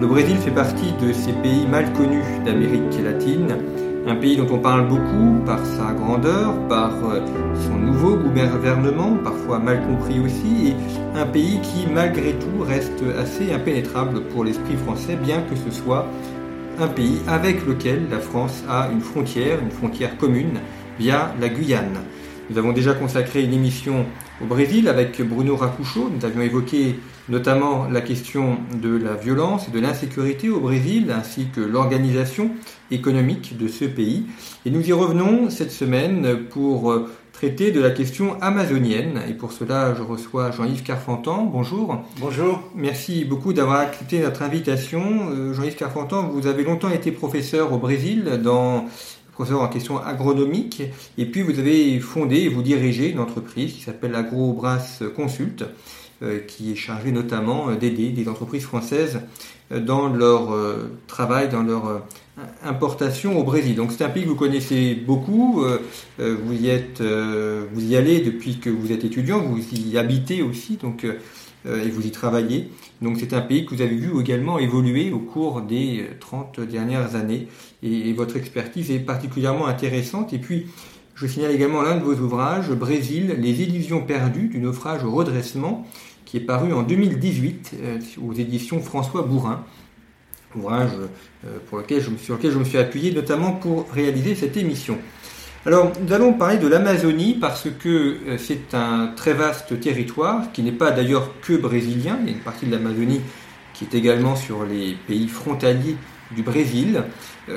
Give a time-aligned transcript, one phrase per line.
[0.00, 3.58] Le Brésil fait partie de ces pays mal connus d'Amérique latine,
[4.06, 7.20] un pays dont on parle beaucoup par sa grandeur, par euh,
[7.66, 10.74] son nouveau gouvernement, parfois mal compris aussi, et
[11.18, 16.06] un pays qui malgré tout reste assez impénétrable pour l'esprit français, bien que ce soit
[16.78, 20.60] un pays avec lequel la France a une frontière, une frontière commune,
[20.98, 21.98] via la Guyane.
[22.48, 24.06] Nous avons déjà consacré une émission
[24.42, 26.10] au Brésil avec Bruno Racoucho.
[26.12, 26.98] Nous avions évoqué
[27.30, 32.50] notamment la question de la violence et de l'insécurité au Brésil, ainsi que l'organisation
[32.90, 34.26] économique de ce pays.
[34.66, 36.92] Et nous y revenons cette semaine pour
[37.40, 39.22] traiter de la question amazonienne.
[39.26, 41.44] Et pour cela, je reçois Jean-Yves Carfantan.
[41.44, 42.04] Bonjour.
[42.18, 42.62] Bonjour.
[42.74, 45.30] Merci beaucoup d'avoir accepté notre invitation.
[45.30, 48.84] Euh, Jean-Yves Carfantan, vous avez longtemps été professeur au Brésil dans
[49.32, 50.82] professeur en question agronomique,
[51.16, 55.66] et puis vous avez fondé et vous dirigez une entreprise qui s'appelle AgroBras Consult, euh,
[56.46, 59.20] qui est chargée notamment d'aider des entreprises françaises
[59.72, 62.02] euh, dans leur euh, travail, dans leur
[62.64, 63.76] importation au Brésil.
[63.76, 65.62] Donc c'est un pays que vous connaissez beaucoup,
[66.18, 70.78] vous y êtes, vous y allez depuis que vous êtes étudiant, vous y habitez aussi,
[70.78, 72.70] donc et vous y travaillez.
[73.02, 77.14] Donc c'est un pays que vous avez vu également évoluer au cours des 30 dernières
[77.14, 77.48] années
[77.82, 80.32] et, votre expertise est particulièrement intéressante.
[80.32, 80.66] Et puis
[81.14, 85.86] je signale également l'un de vos ouvrages, Brésil, les illusions perdues du naufrage au redressement,
[86.30, 87.74] qui est paru en 2018
[88.24, 89.64] aux éditions François Bourrin.
[90.54, 90.90] Ouvrage
[91.68, 94.96] pour lequel je, sur lequel je me suis appuyé notamment pour réaliser cette émission.
[95.66, 100.70] Alors, nous allons parler de l'Amazonie parce que c'est un très vaste territoire qui n'est
[100.70, 102.18] pas d'ailleurs que brésilien.
[102.22, 103.20] Il y a une partie de l'Amazonie
[103.74, 105.96] qui est également sur les pays frontaliers
[106.30, 107.02] du Brésil.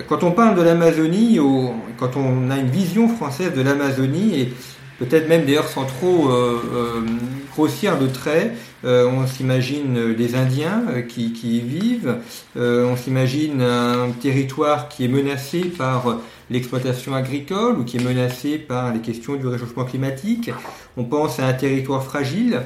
[0.08, 1.40] Quand on parle de l'Amazonie,
[1.98, 4.54] quand on a une vision française de l'Amazonie, et
[5.04, 7.02] peut-être même d'ailleurs sans trop euh, euh,
[7.52, 8.54] grossir le trait,
[8.86, 12.18] euh, on s'imagine des Indiens qui, qui, y vivent,
[12.56, 16.20] on s'imagine un territoire qui est menacé par
[16.50, 20.52] l'exploitation agricole ou qui est menacé par les questions du réchauffement climatique.
[20.98, 22.62] On pense à un territoire fragile.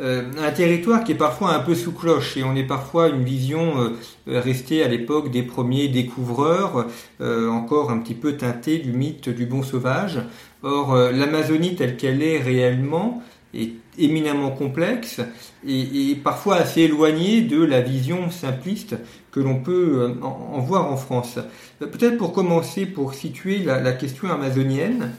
[0.00, 3.22] Euh, un territoire qui est parfois un peu sous cloche et on est parfois une
[3.22, 6.86] vision euh, restée à l'époque des premiers découvreurs,
[7.20, 10.20] euh, encore un petit peu teintée du mythe du bon sauvage.
[10.62, 13.22] Or, l'Amazonie telle qu'elle est réellement
[13.54, 15.20] est éminemment complexe
[15.66, 18.96] et, parfois assez éloignée de la vision simpliste
[19.30, 21.38] que l'on peut en, voir en France.
[21.78, 25.10] Peut-être pour commencer, pour situer la, question amazonienne,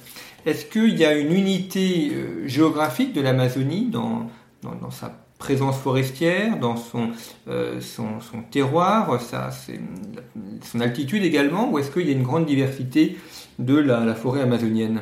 [0.46, 2.12] est-ce qu'il y a une unité
[2.46, 4.30] géographique de l'Amazonie dans
[4.92, 7.10] sa présence forestière, dans son,
[7.50, 7.82] euh,
[8.50, 9.20] terroir,
[10.62, 13.18] son altitude également, ou est-ce qu'il y a une grande diversité
[13.60, 15.02] de la, forêt amazonienne?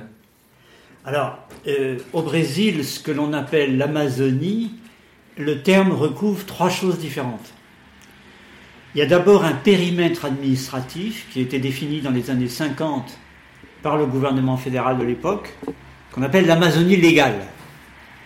[1.06, 4.73] Alors, euh, au Brésil, ce que l'on appelle l'Amazonie,
[5.38, 7.53] le terme recouvre trois choses différentes.
[8.94, 13.17] Il y a d'abord un périmètre administratif qui a été défini dans les années 50
[13.81, 15.56] par le gouvernement fédéral de l'époque,
[16.11, 17.40] qu'on appelle l'Amazonie légale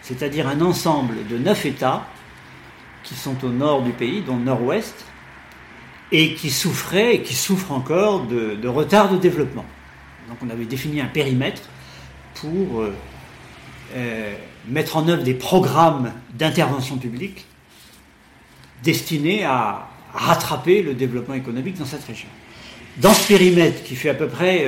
[0.06, 2.06] c'est-à-dire un ensemble de neuf États
[3.04, 5.04] qui sont au nord du pays, dont le nord-ouest,
[6.12, 9.66] et qui souffraient et qui souffrent encore de, retard de développement.
[10.30, 11.64] Donc on avait défini un périmètre
[12.36, 12.94] pour euh,
[13.96, 14.36] euh,
[14.68, 17.46] mettre en œuvre des programmes d'intervention publique
[18.84, 22.28] destinés à rattraper le développement économique dans cette région.
[22.98, 24.66] Dans ce périmètre qui fait à peu près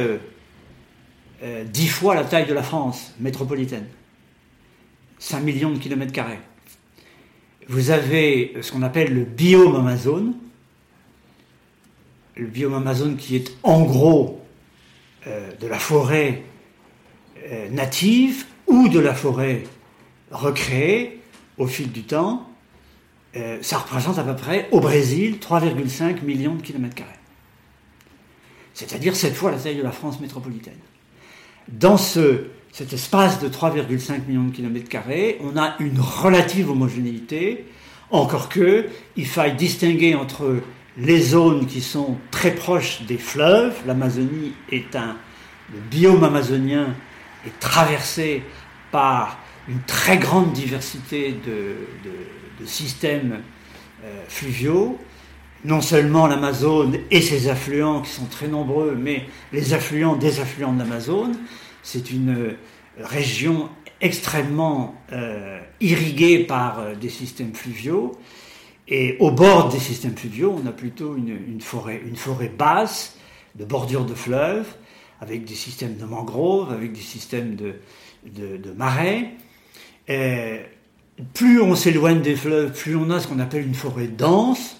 [1.43, 3.85] euh, dix fois la taille de la France métropolitaine,
[5.19, 6.39] 5 millions de kilomètres carrés.
[7.69, 10.33] Vous avez ce qu'on appelle le biome Amazon,
[12.35, 14.41] le biome Amazon qui est en gros
[15.25, 16.43] de la forêt
[17.71, 19.63] native ou de la forêt
[20.31, 21.21] recréée
[21.57, 22.47] au fil du temps.
[23.35, 27.11] Euh, ça représente à peu près au Brésil 3,5 millions de kilomètres carrés.
[28.73, 30.79] C'est-à-dire cette fois la taille de la France métropolitaine.
[31.67, 37.65] Dans ce cet espace de 3,5 millions de kilomètres carrés, on a une relative homogénéité
[38.11, 38.85] Encore que,
[39.15, 40.61] il faille distinguer entre
[40.97, 43.75] les zones qui sont très proches des fleuves.
[43.85, 45.17] L'Amazonie est un.
[45.91, 46.95] Biome amazonien
[47.47, 48.43] est traversé
[48.91, 53.41] par une très grande diversité de, systèmes
[54.03, 54.97] euh, fluviaux.
[55.65, 60.73] Non seulement l'Amazone et ses affluents qui sont très nombreux, mais les affluents des affluents
[60.73, 61.37] de l'Amazone.
[61.83, 62.55] C'est une
[62.99, 63.69] région
[64.01, 68.17] extrêmement euh, irriguée par euh, des systèmes fluviaux.
[68.87, 73.17] Et au bord des systèmes fluviaux, on a plutôt une, forêt, une forêt basse,
[73.55, 74.67] de bordure de fleuves,
[75.21, 77.75] avec des systèmes de mangroves, avec des systèmes de,
[78.25, 79.31] de, marais.
[81.33, 84.79] Plus on s'éloigne des fleuves, plus on a ce qu'on appelle une forêt dense,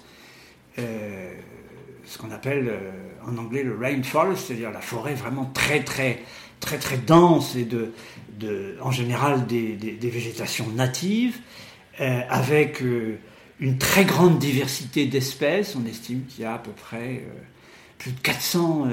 [0.78, 1.32] euh,
[2.04, 2.72] ce qu'on appelle
[3.26, 6.20] en anglais le rainforest, c'est-à-dire la forêt vraiment très très
[6.60, 7.92] très très dense et de,
[8.80, 11.38] en général des, végétations natives,
[12.00, 13.18] euh, avec euh,
[13.60, 15.76] une très grande diversité d'espèces.
[15.76, 17.40] On estime qu'il y a à peu près euh,
[17.98, 18.86] plus de 400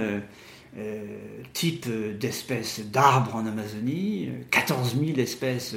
[1.54, 1.88] types
[2.19, 5.75] d'espèces d'arbres en Amazonie, 14 000 espèces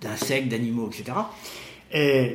[0.00, 1.12] d'insectes, d'animaux, etc.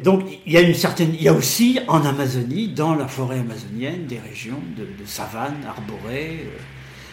[0.03, 4.19] donc il y a une certaine, il aussi en Amazonie, dans la forêt amazonienne, des
[4.19, 6.47] régions de, de savane arborée.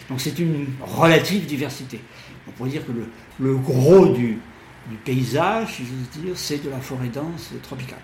[0.09, 1.99] donc c'est une relative diversité
[2.47, 2.91] on pourrait dire que
[3.39, 4.39] le, gros du,
[5.03, 7.99] paysage, j'ose dire, c'est de la forêt dense tropicale.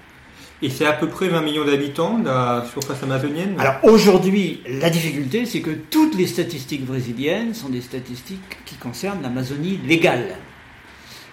[0.63, 3.55] Et c'est à peu près 20 millions d'habitants, la surface amazonienne?
[3.57, 9.23] Alors aujourd'hui, la difficulté, c'est que toutes les statistiques brésiliennes sont des statistiques qui concernent
[9.23, 10.35] l'Amazonie légale.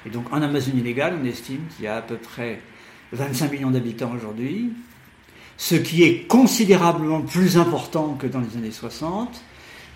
[0.06, 2.60] Et donc en Amazonie légale, on estime qu'il y a à peu près
[3.12, 4.70] 25 millions d'habitants aujourd'hui,
[5.58, 9.42] ce qui est considérablement plus important que dans les années 60,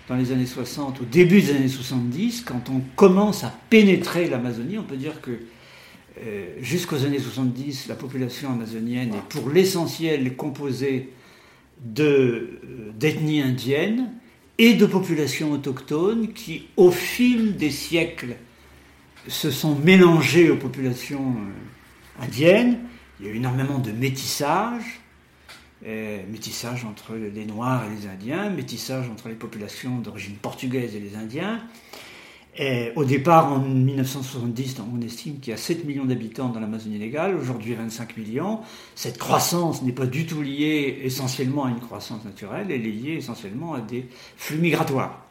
[0.09, 4.77] dans les années 60, au début des années 70, quand on commence à pénétrer l'Amazonie,
[4.77, 5.31] on peut dire que
[6.21, 11.09] euh, jusqu'aux années 70, la population amazonienne est pour l'essentiel composée
[11.99, 12.59] euh,
[12.97, 14.13] d'ethnies indiennes
[14.57, 18.35] et de populations autochtones qui, au fil des siècles,
[19.27, 22.79] se sont mélangées aux populations euh, indiennes.
[23.19, 25.01] Il y a eu énormément de métissage.
[25.85, 30.99] Euh, métissage entre les Noirs et les Indiens, métissage entre les populations d'origine portugaise et
[30.99, 31.59] les Indiens.
[32.95, 37.35] Au départ, en 1970, on estime qu'il y a 7 millions d'habitants dans l'Amazonie légale,
[37.35, 38.59] aujourd'hui 25 millions.
[38.95, 43.15] Cette croissance n'est pas du tout liée essentiellement à une croissance naturelle, elle est liée
[43.17, 44.07] essentiellement à des
[44.37, 45.27] flux migratoires.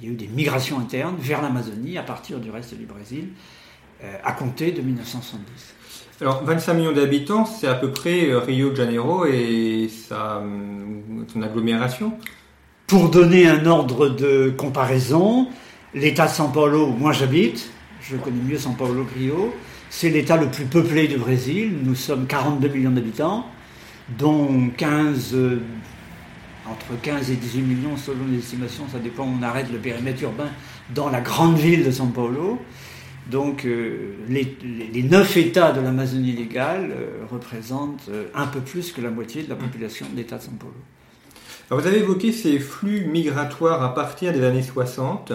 [0.00, 3.28] Il y a eu des migrations internes vers l'Amazonie à partir du reste du Brésil,
[4.04, 5.74] euh, à compter de 1970.
[6.20, 10.44] Alors, 25 millions d'habitants, c'est à peu près euh, Rio de Janeiro et sa, euh,
[11.32, 12.12] son agglomération?
[12.86, 15.48] Pour donner un ordre de comparaison,
[15.94, 17.70] l'État de São Paulo, où moi j'habite,
[18.02, 19.52] je connais mieux São Paulo que Rio,
[19.88, 21.72] c'est l'État le plus peuplé du Brésil.
[21.82, 23.46] Nous sommes 42 millions d'habitants,
[24.18, 25.60] dont 15, euh,
[26.66, 30.48] entre 15 et 18 millions selon les estimations, ça dépend, on arrête le périmètre urbain
[30.94, 32.60] dans la grande ville de São Paulo.
[33.30, 39.10] Donc euh, les, neuf États de l'Amazonie légale euh, représentent un peu plus que la
[39.10, 40.74] moitié de la population de l'État de São Paulo.
[41.70, 45.32] vous avez évoqué ces flux migratoires à partir des années 60.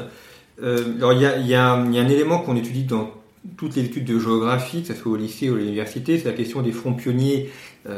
[0.61, 3.11] Alors il y, a, un élément qu'on étudie dans
[3.57, 6.33] toutes les études de géographie, que ce soit au lycée ou à l'université, c'est la
[6.33, 7.51] question des fronts pionniers.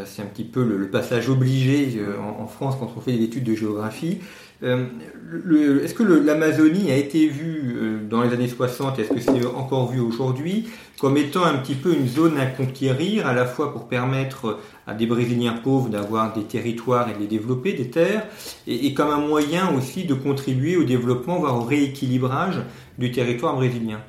[0.06, 3.44] c'est un petit peu le, passage obligé en, en, France quand on fait des études
[3.44, 4.19] de géographie.
[4.64, 9.45] Euh, est-ce que l'Amazonie a été vue euh, dans les années 60, est-ce que c'est
[9.45, 10.68] encore vu aujourd'hui,
[10.99, 14.94] comme étant un petit peu une zone à conquérir, à la fois pour permettre à
[14.94, 18.25] des Brésiliens pauvres d'avoir des territoires et de les développer, des terres,
[18.65, 22.56] et, comme un moyen aussi de contribuer au développement, voire au rééquilibrage
[22.97, 24.01] du territoire brésilien.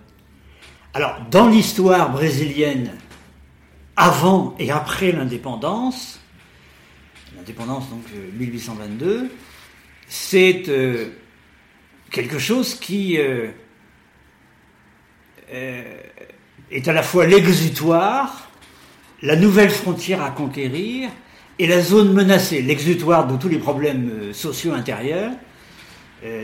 [0.94, 2.92] Alors, dans l'histoire brésilienne,
[3.96, 6.20] avant et après l'indépendance,
[7.36, 8.04] l'indépendance donc
[8.38, 9.28] 1822, euh,
[10.06, 11.08] c'est euh,
[12.10, 13.48] quelque chose qui euh,
[15.50, 18.47] est à la fois l'exutoire,
[19.22, 21.10] la nouvelle frontière à conquérir
[21.58, 25.32] et la zone menacée, l'exutoire de tous les problèmes sociaux intérieurs.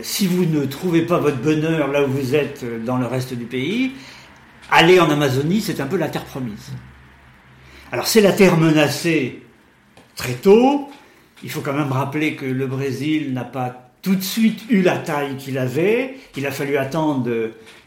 [0.01, 3.45] si vous ne trouvez pas votre bonheur là où vous êtes dans le reste du
[3.45, 3.93] pays,
[4.71, 6.73] aller en Amazonie, c'est un peu la terre promise.
[7.91, 9.43] Alors c'est la terre menacée
[10.15, 10.89] très tôt,
[11.43, 14.99] il faut quand même rappeler que le Brésil n'a pas tout de suite eu la
[14.99, 16.13] taille qu'il avait.
[16.37, 17.27] Il a fallu attendre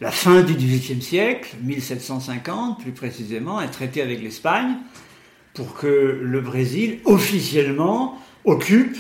[0.00, 4.75] la fin du XVIIIe siècle, 1750 plus précisément, un traité avec l'Espagne,
[5.54, 8.96] pour que le Brésil officiellement occupe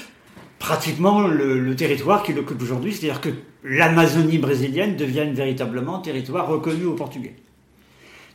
[0.60, 3.30] pratiquement le, territoire qu'il occupe aujourd'hui, c'est-à-dire que
[3.64, 7.34] l'Amazonie brésilienne devienne véritablement territoire reconnu aux Portugais.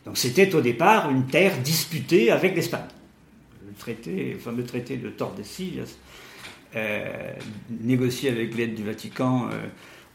[0.06, 2.82] Donc c'était au départ une terre disputée avec l'Espagne
[3.66, 5.96] le, traité, le fameux traité de Tordesillas,
[6.76, 7.34] euh,
[7.82, 9.68] négocié avec l'aide du Vatican euh,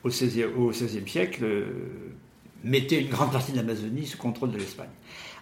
[0.04, 1.64] au XVIe siècle, euh,
[2.64, 4.88] mettait une grande partie de l'Amazonie sous contrôle de l'Espagne.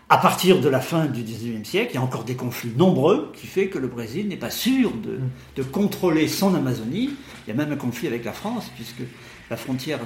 [0.08, 3.32] À partir de la fin du XIXe siècle, il y a encore des conflits nombreux
[3.34, 7.10] qui fait que le Brésil n'est pas sûr de, contrôler son Amazonie.
[7.46, 9.02] Il y a même un conflit avec la France, puisque
[9.50, 9.98] la frontière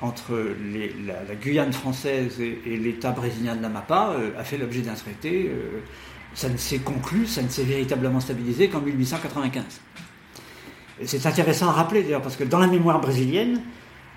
[0.00, 0.32] entre
[0.72, 5.48] la, Guyane française et, l'État brésilien de l'Amapa euh, a fait l'objet d'un traité.
[6.34, 9.62] Ça ne s'est conclu, ça ne s'est véritablement stabilisé qu'en 1895.
[11.04, 13.60] C'est intéressant à rappeler d'ailleurs, parce que dans la mémoire brésilienne,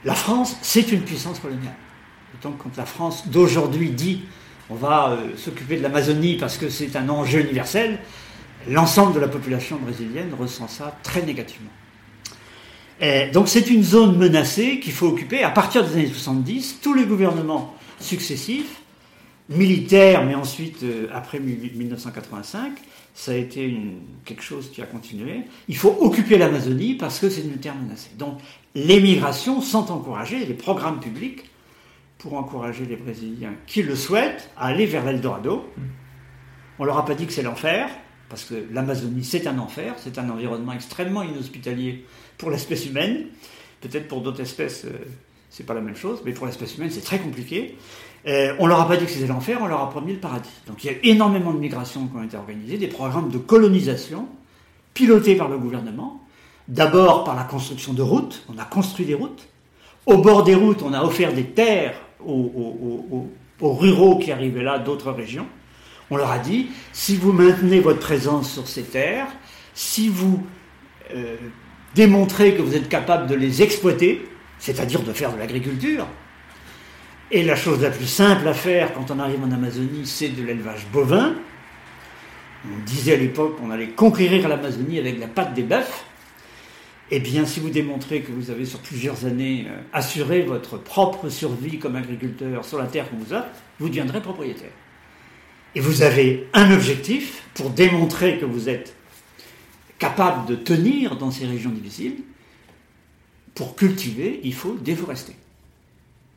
[0.05, 1.75] la France, c'est une puissance coloniale.
[2.34, 4.22] Et donc quand la France d'aujourd'hui dit
[4.69, 8.00] on va euh, s'occuper de l'Amazonie parce que c'est un enjeu universel,
[8.69, 11.72] l'ensemble de la population brésilienne ressent ça très négativement.
[13.31, 15.43] Donc c'est une zone menacée qu'il faut occuper.
[15.43, 18.81] À partir des années 70, tous les gouvernements successifs,
[19.50, 22.74] militaires, mais ensuite euh, après 1985,
[23.17, 23.75] ça a été
[24.25, 25.41] quelque chose qui a continué.
[25.67, 28.12] Il faut occuper l'Amazonie parce que c'est une terre menacée.
[28.15, 28.38] Donc
[28.75, 31.50] les migrations sont encouragées, les programmes publics
[32.19, 35.67] pour encourager les Brésiliens qui le souhaitent à aller vers l'Eldorado.
[36.77, 37.89] On leur a pas dit que c'est l'enfer,
[38.29, 42.05] parce que l'Amazonie c'est un enfer, c'est un environnement extrêmement inhospitalier
[42.38, 43.25] pour l'espèce humaine.
[43.81, 44.91] Peut-être pour d'autres espèces euh,
[45.50, 47.77] c'est pas la même chose, mais pour l'espèce humaine c'est très compliqué.
[48.27, 50.50] Euh, on leur a pas dit que c'était l'enfer, on leur a promis le paradis.
[50.67, 54.27] Donc il y a énormément de migrations qui ont été organisées, des programmes de colonisation
[54.93, 56.22] pilotés par le gouvernement.
[56.67, 59.48] D'abord par la construction de routes, on a construit des routes.
[60.05, 63.29] Au bord des routes, on a offert des terres aux, aux, aux,
[63.62, 65.48] aux ruraux qui arrivaient là d'autres régions.
[66.10, 69.27] On leur a dit, si vous maintenez votre présence sur ces terres,
[69.74, 70.41] si vous
[71.13, 71.36] euh,
[71.96, 74.27] démontrez que vous êtes capable de les exploiter,
[74.60, 76.07] c'est-à-dire de faire de l'agriculture,
[77.31, 80.43] et la chose la plus simple à faire quand on arrive en Amazonie, c'est de
[80.43, 81.36] l'élevage bovin.
[82.65, 86.05] On disait à l'époque qu'on allait conquérir l'Amazonie avec la patte des bœufs.
[87.10, 91.29] Eh bien, si vous démontrez que vous avez sur plusieurs années euh, assuré votre propre
[91.29, 93.46] survie comme agriculteur sur la terre qu'on vous a,
[93.79, 94.72] vous deviendrez propriétaire.
[95.74, 98.93] Et vous avez un objectif pour démontrer que vous êtes
[100.00, 102.15] capable de tenir dans ces régions difficiles.
[103.55, 105.36] Pour cultiver, il faut déforester.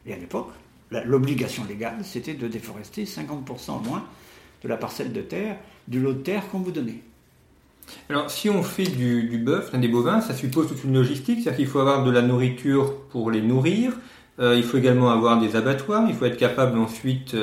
[0.06, 0.52] Et à l'époque,
[0.90, 4.04] l'obligation légale, c'était de déforester 50% au moins
[4.62, 5.56] de la parcelle de terre,
[5.88, 7.00] du lot de terre qu'on vous donnait.
[8.08, 11.56] Alors, si on fait du, du bœuf, des bovins, ça suppose toute une logistique, c'est-à-dire
[11.56, 13.92] qu'il faut avoir de la nourriture pour les nourrir,
[14.38, 17.34] euh, il faut également avoir des abattoirs, il faut être capable ensuite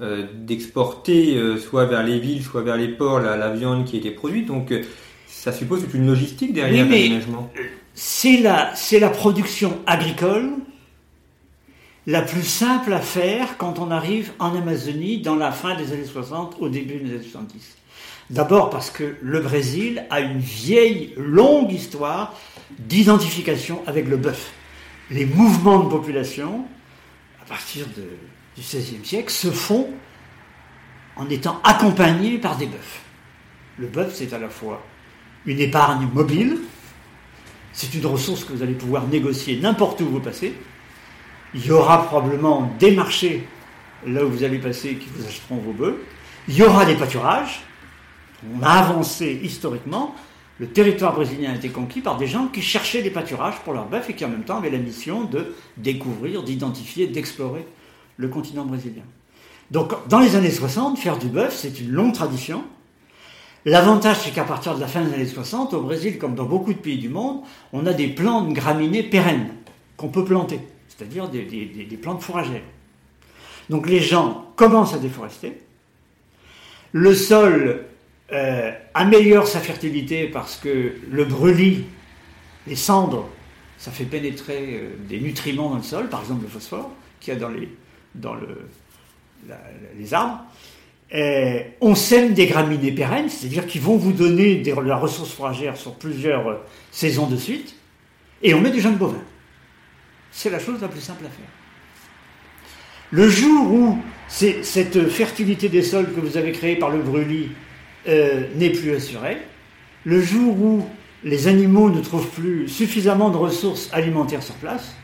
[0.00, 3.96] euh, d'exporter euh, soit vers les villes, soit vers les ports la, la viande qui
[3.96, 4.46] a été produite.
[4.46, 4.74] Donc,
[5.26, 7.50] ça suppose toute une logistique derrière Oui, l'aménagement.
[7.94, 10.50] C'est la, c'est la production agricole
[12.06, 16.04] la plus simple à faire quand on arrive en Amazonie dans la fin des années
[16.04, 17.76] 60, au début des années 70.
[18.30, 22.34] D'abord parce que le Brésil a une vieille, longue histoire
[22.78, 24.52] d'identification avec le bœuf.
[25.10, 26.64] Les mouvements de population,
[27.42, 28.02] à partir du
[28.60, 29.88] XVIe siècle, se font
[31.16, 33.00] en étant accompagnés par des bœufs.
[33.78, 34.82] Le bœuf, c'est à la fois
[35.46, 36.58] une épargne mobile,
[37.72, 40.54] c'est une ressource que vous allez pouvoir négocier n'importe où vous passez.
[41.54, 43.46] Il y aura probablement des marchés
[44.06, 45.96] là où vous allez passer qui vous achèteront vos bœufs.
[46.48, 47.62] Il y aura des pâturages.
[48.54, 50.14] On a avancé historiquement.
[50.58, 53.86] Le territoire brésilien a été conquis par des gens qui cherchaient des pâturages pour leurs
[53.86, 57.66] bœufs et qui en même temps avaient la mission de découvrir, d'identifier, d'explorer
[58.16, 59.02] le continent brésilien.
[59.70, 62.62] Donc dans les années 60, faire du bœuf, c'est une longue tradition.
[63.64, 66.74] L'avantage, c'est qu'à partir de la fin des années 60, au Brésil, comme dans beaucoup
[66.74, 67.40] de pays du monde,
[67.72, 69.48] on a des plantes graminées pérennes
[69.96, 70.60] qu'on peut planter,
[70.96, 72.62] c'est-à-dire des, plantes fourragères.
[73.70, 75.60] Donc les gens commencent à déforester.
[76.92, 77.84] Le sol
[78.32, 81.84] euh, améliore sa fertilité parce que le brûlis,
[82.66, 83.28] les cendres,
[83.78, 87.36] ça fait pénétrer euh, des nutriments dans le sol, par exemple le phosphore, qu'il y
[87.36, 87.68] a dans les,
[90.14, 90.44] arbres.
[91.14, 95.76] Euh, on sème des graminées pérennes, c'est-à-dire qu'ils vont vous donner de la ressource fourragère
[95.76, 96.60] sur plusieurs
[96.92, 97.74] saisons de suite,
[98.42, 99.22] et on met des jeunes bovins.
[100.34, 101.46] C'est la chose la plus simple à faire.
[103.12, 107.50] Le jour où cette fertilité des sols que vous avez créée par le brûlis
[108.08, 109.38] euh, n'est plus assurée,
[110.04, 110.88] le jour où
[111.22, 114.96] les animaux ne trouvent plus suffisamment de ressources alimentaires sur place,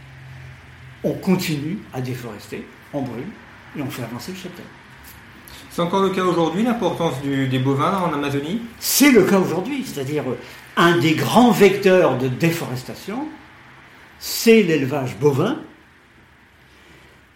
[1.05, 3.23] on continue à déforester, on brûle
[3.79, 4.65] et on fait avancer le cheptel.
[5.71, 8.63] C'est encore le cas aujourd'hui, l'importance des bovins en Amazonie?
[8.81, 10.39] C'est le cas aujourd'hui, c'est-à-dire euh,
[10.77, 13.29] un des grands vecteurs de déforestation,
[14.21, 15.59] c'est l'élevage bovin.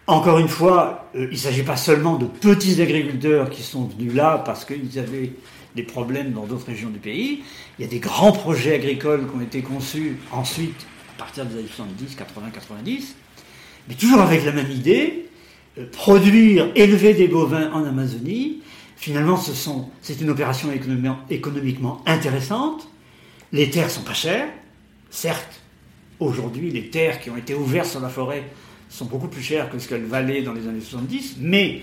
[0.07, 4.15] Encore une fois, euh, il ne s'agit pas seulement de petits agriculteurs qui sont venus
[4.15, 5.33] là parce qu'ils avaient
[5.75, 7.43] des problèmes dans d'autres régions du pays.
[7.79, 10.87] Il y a des grands projets agricoles qui ont été conçus ensuite,
[11.17, 13.17] à partir des années 70, 80, 90,
[13.89, 15.31] mais toujours avec la même idée,
[15.79, 18.61] euh, produire, élever des bovins en Amazonie.
[18.97, 22.89] Finalement, c'est une opération économiquement, économiquement intéressante.
[23.53, 24.49] Les terres sont pas chères,
[25.09, 25.64] certes.
[26.21, 28.45] Aujourd'hui, les terres qui ont été ouvertes sur la forêt
[28.89, 31.83] sont beaucoup plus chères que ce qu'elles valaient dans les années 70, mais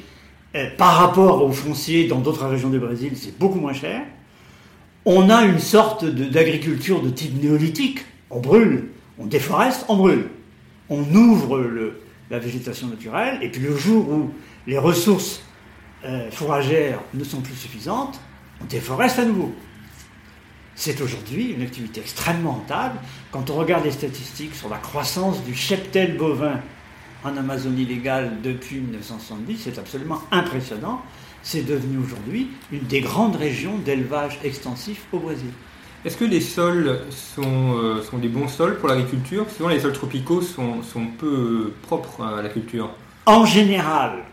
[0.55, 4.01] euh, par rapport aux fonciers dans d'autres régions du Brésil, c'est beaucoup moins cher.
[5.05, 8.05] On a une sorte d'agriculture de, type néolithique.
[8.29, 10.29] On brûle, on déforeste, on brûle.
[10.89, 11.93] On ouvre
[12.29, 14.29] la végétation naturelle, et puis le jour où
[14.67, 15.41] les ressources
[16.05, 18.19] euh, fourragères ne sont plus suffisantes,
[18.61, 19.53] on déforeste à nouveau.
[20.83, 22.97] C'est aujourd'hui une activité extrêmement rentable.
[23.31, 26.59] Quand on regarde les statistiques sur la croissance du cheptel bovin
[27.23, 31.03] en Amazonie légale depuis 1970, c'est absolument impressionnant.
[31.43, 35.51] C'est devenu aujourd'hui une des grandes régions d'élevage extensif au Brésil.
[36.03, 39.45] Est-ce que les sols sont, euh, sont des bons sols pour l'agriculture?
[39.55, 42.89] Souvent, les sols tropicaux sont, sont peu euh, propres à la culture.
[43.27, 44.23] En général,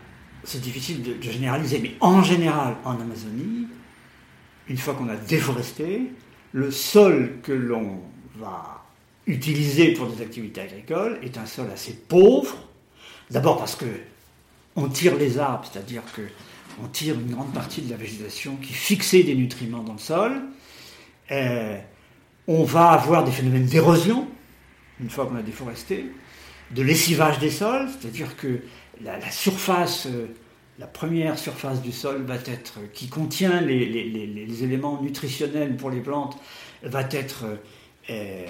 [0.43, 3.67] c'est difficile de, généraliser, mais en général, en Amazonie,
[4.67, 6.11] une fois qu'on a déforesté,
[6.53, 8.01] le sol que l'on
[8.37, 8.83] va
[9.27, 12.55] utiliser pour des activités agricoles est un sol assez pauvre.
[13.29, 13.85] D'abord parce que
[14.75, 16.21] on tire les arbres, c'est-à-dire que
[16.81, 20.41] on tire une grande partie de la végétation qui fixait des nutriments dans le sol.
[21.31, 21.77] Euh,
[22.47, 24.27] on va avoir des phénomènes d'érosion,
[24.99, 26.05] une fois qu'on a déforesté,
[26.71, 28.61] de lessivage des sols, c'est-à-dire que
[29.01, 30.27] la, surface, euh,
[30.79, 36.37] la première surface du sol va être, qui contient les, éléments nutritionnels pour les plantes,
[36.83, 37.45] va être
[38.09, 38.43] euh,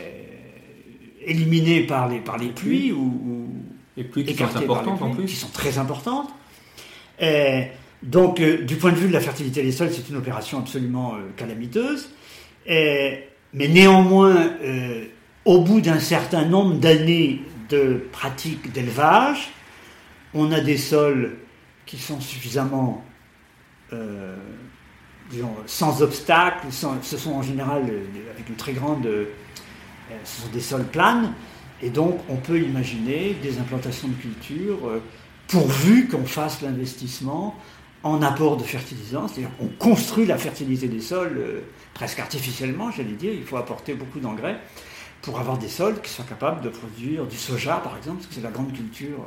[1.25, 3.49] éliminée par les, par les pluies ou,
[3.97, 5.25] les pluies qui sont importantes en plus.
[5.25, 6.29] Qui sont très importantes.
[8.03, 12.09] donc, du point de vue de la fertilité des sols, c'est une opération absolument calamiteuse
[13.53, 15.05] mais néanmoins, euh,
[15.45, 19.51] au bout d'un certain nombre d'années de pratique d'élevage,
[20.33, 21.37] on a des sols
[21.89, 23.03] qui sont suffisamment,
[23.93, 24.35] euh,
[25.65, 29.07] sans obstacles, ce sont en général euh, avec une très grande,
[30.23, 31.33] ce sont des sols planes,
[31.81, 34.77] et donc on peut imaginer des implantations de culture
[35.47, 37.55] pourvu qu'on fasse l'investissement
[38.03, 41.61] en apport de fertilisants, c'est-à-dire qu'on construit la fertilité des sols euh,
[41.93, 44.59] presque artificiellement, j'allais dire, il faut apporter beaucoup d'engrais
[45.21, 48.35] pour avoir des sols qui soient capables de produire du soja, par exemple, parce que
[48.35, 49.25] c'est la grande culture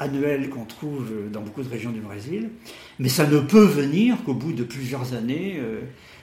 [0.00, 2.50] euh, annuelle qu'on trouve euh, dans beaucoup de régions du Brésil.
[2.98, 5.60] Mais ça ne peut venir qu'au bout de plusieurs années.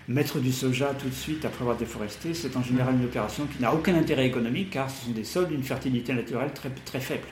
[0.07, 3.61] mettre du soja tout de suite après avoir déforesté, c'est en général une opération qui
[3.61, 7.27] n'a aucun intérêt économique car ce sont des sols d'une fertilité naturelle très, très faible.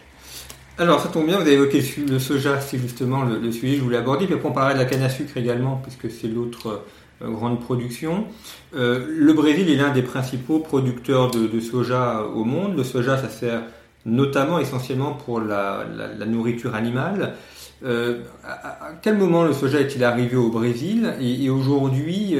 [0.77, 3.84] Alors, ça tombe bien, vous avez évoqué le soja, c'est justement le, sujet que je
[3.84, 4.25] voulais aborder.
[4.25, 6.86] Puis après, on de la canne à sucre également, puisque c'est l'autre
[7.21, 8.25] euh, grande production.
[8.73, 12.75] Euh, le Brésil est l'un des principaux producteurs de, soja au monde.
[12.77, 13.63] Le soja, ça sert
[14.06, 15.86] notamment, essentiellement pour la,
[16.26, 17.36] nourriture animale.
[17.84, 22.36] Euh, à, quel moment le soja est-il arrivé au Brésil Et, aujourd'hui,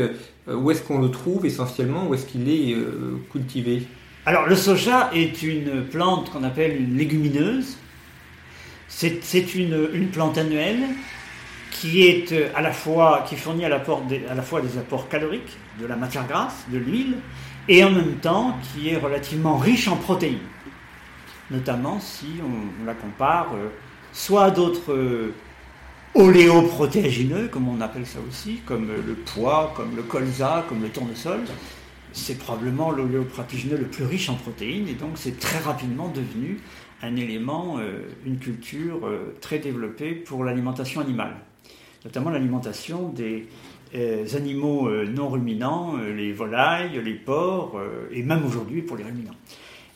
[0.48, 2.76] où est-ce qu'on le trouve essentiellement Où est-ce qu'il est,
[3.32, 3.84] cultivé?
[4.26, 7.78] Alors, le soja est une plante qu'on appelle une légumineuse
[8.92, 10.84] c'est une, plante annuelle
[11.72, 15.88] qui est euh, à la fois qui fournit à la, fois des apports caloriques, de
[15.88, 17.16] la matière grasse, de l'huile,
[17.68, 20.38] et en même temps qui est relativement riche en protéines.
[21.52, 23.70] Notamment si on, la compare euh,
[24.14, 25.34] soit à d'autres euh,
[26.16, 31.42] oléoprotéagineux, comme on appelle ça aussi, comme le pois, comme le colza, comme le tournesol.
[32.14, 36.60] C'est probablement l'oléoprotéagineux le plus riche en protéines, et donc c'est très rapidement devenu
[37.02, 41.36] un élément, euh, une culture euh, très développée pour l'alimentation animale,
[42.06, 43.48] notamment l'alimentation des
[43.96, 47.78] euh, animaux non ruminants, les volailles, les porcs,
[48.12, 49.36] et même aujourd'hui pour les ruminants.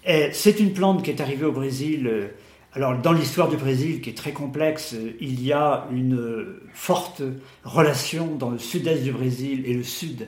[0.06, 2.30] C'est une plante qui est arrivée au Brésil.
[2.74, 7.24] Alors, dans l'histoire du Brésil, qui est très complexe, il y a une forte
[7.64, 10.28] relation dans le sud-est du Brésil et le sud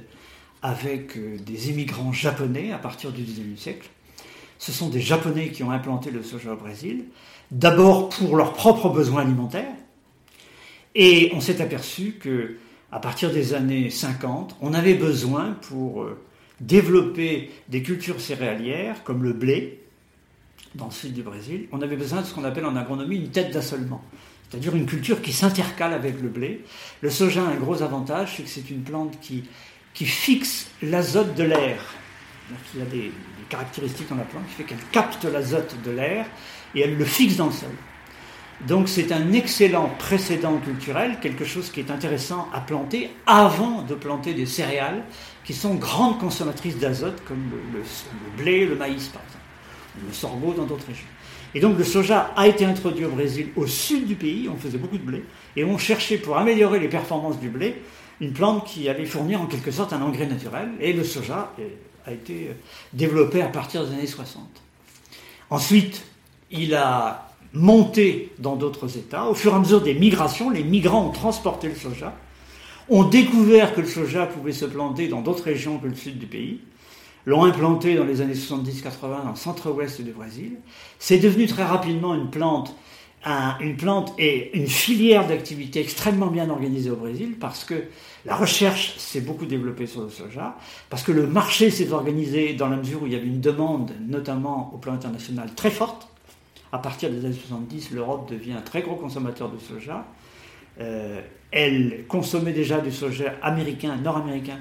[0.64, 3.90] avec des immigrants japonais à partir du XIXe siècle
[4.60, 7.06] ce sont des Japonais qui ont implanté le soja au Brésil,
[7.52, 9.76] d'abord pour leurs propres besoins alimentaires,
[10.96, 12.58] et on s'est aperçu que
[12.92, 16.18] à partir des années 50, on avait besoin pour euh,
[16.60, 19.82] développer des cultures céréalières comme le blé
[20.76, 23.30] dans le sud du Brésil, on avait besoin de ce qu'on appelle en agronomie une
[23.30, 24.04] tête d'assolement,
[24.50, 26.64] c'est-à-dire une culture qui s'intercale avec le blé.
[27.02, 29.44] Le soja a un gros avantage, c'est que c'est une plante qui,
[29.94, 31.82] qui fixe l'azote de l'air.
[32.74, 33.12] il y a des,
[33.50, 36.26] caractéristique dans la plante qui fait qu'elle capte l'azote de l'air
[36.76, 37.70] et elle le fixe dans le sol.
[38.66, 43.94] Donc c'est un excellent précédent culturel, quelque chose qui est intéressant à planter avant de
[43.94, 45.04] planter des céréales
[45.44, 47.82] qui sont grandes consommatrices d'azote comme le,
[48.36, 51.06] blé, le maïs par exemple, le sorgho dans d'autres régions.
[51.54, 54.80] Et donc le soja a été introduit au Brésil au sud du pays, on faisait
[54.80, 55.24] beaucoup de blé,
[55.56, 57.82] et on cherchait pour améliorer les performances du blé
[58.20, 61.54] une plante qui allait fournir en quelque sorte un engrais naturel, et le soja
[62.06, 62.52] a été
[62.94, 64.44] développé à partir des années 60.
[65.52, 66.04] Ensuite,
[66.50, 69.26] il a monté dans d'autres États.
[69.30, 72.14] Au fur et à mesure des migrations, les migrants ont transporté le soja,
[72.90, 76.26] ont découvert que le soja pouvait se planter dans d'autres régions que le sud du
[76.26, 76.62] pays,
[77.26, 80.54] l'ont implanté dans les années 70-80 dans le centre-ouest du Brésil.
[80.98, 82.74] C'est devenu très rapidement une plante
[83.60, 87.84] une plante et une filière d'activité extrêmement bien organisée au Brésil parce que
[88.26, 90.56] la recherche s'est beaucoup développée sur le soja,
[90.90, 93.92] parce que le marché s'est organisé dans la mesure où il y avait une demande,
[94.08, 96.08] notamment au plan international, très forte.
[96.72, 100.06] À partir des années 70, l'Europe devient un très gros consommateur de soja.
[100.80, 104.60] Euh, elle consommait déjà du soja américain, nord-américain.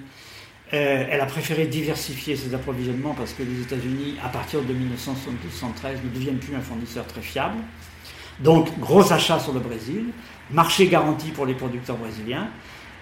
[0.72, 6.04] Euh, elle a préféré diversifier ses approvisionnements parce que les États-Unis, à partir de 1972-1973,
[6.04, 7.58] ne deviennent plus un fournisseur très fiable.
[8.40, 10.06] Donc, gros achat sur le Brésil,
[10.50, 12.48] marché garanti pour les producteurs brésiliens.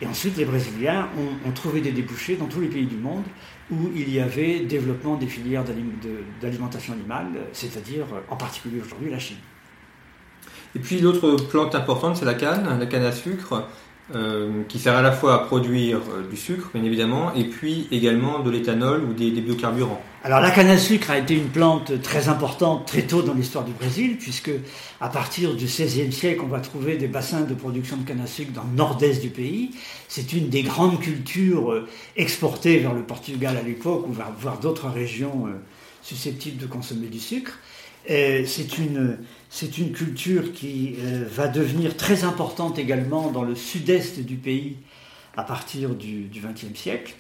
[0.01, 1.09] Et ensuite, les Brésiliens
[1.47, 3.25] ont, trouvé des débouchés dans tous les pays du monde
[3.71, 5.65] où il y avait développement des filières
[6.41, 9.39] d'alimentation animale, c'est-à-dire en particulier aujourd'hui la Chine.
[10.75, 13.69] Et puis l'autre plante importante, c'est la canne, la canne à sucre.
[14.15, 17.89] Euh, qui sert à la fois à produire euh, du sucre, bien évidemment, et puis
[17.91, 19.99] également de l'éthanol ou des, biocarburants.
[20.23, 23.65] Alors la canne à sucre a été une plante très importante très tôt dans l'histoire
[23.65, 24.51] du Brésil, puisque
[25.01, 28.27] à partir du XVIe siècle, on va trouver des bassins de production de canne à
[28.27, 29.71] sucre dans le nord-est du pays.
[30.09, 34.91] C'est une des grandes cultures euh, exportées vers le Portugal à l'époque, ou vers, d'autres
[34.91, 35.47] régions
[36.03, 37.59] susceptibles de consommer du sucre.
[38.07, 39.17] C'est une,
[39.57, 44.79] c'est une culture qui euh, va devenir très importante également dans le sud-est du pays
[45.37, 47.15] à partir du XXe siècle.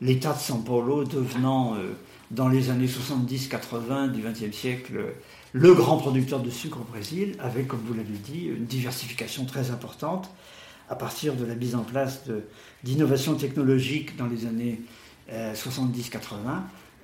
[0.00, 1.94] L'État de São Paulo devenant, euh,
[2.30, 4.92] dans les années 70-80 du XXe siècle,
[5.52, 9.72] le grand producteur de sucre au Brésil, avec, comme vous l'avez dit, une diversification très
[9.72, 10.30] importante
[10.88, 12.22] à partir de la mise en place
[12.84, 14.82] d'innovations technologiques dans les années
[15.28, 16.20] 70-80,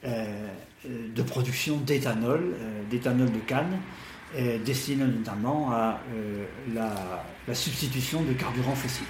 [0.05, 0.49] euh,
[0.85, 2.55] de production d'éthanol,
[2.91, 3.81] d'éthanol de canne,
[4.65, 9.07] destiné notamment à euh, la, substitution de carburants fossiles.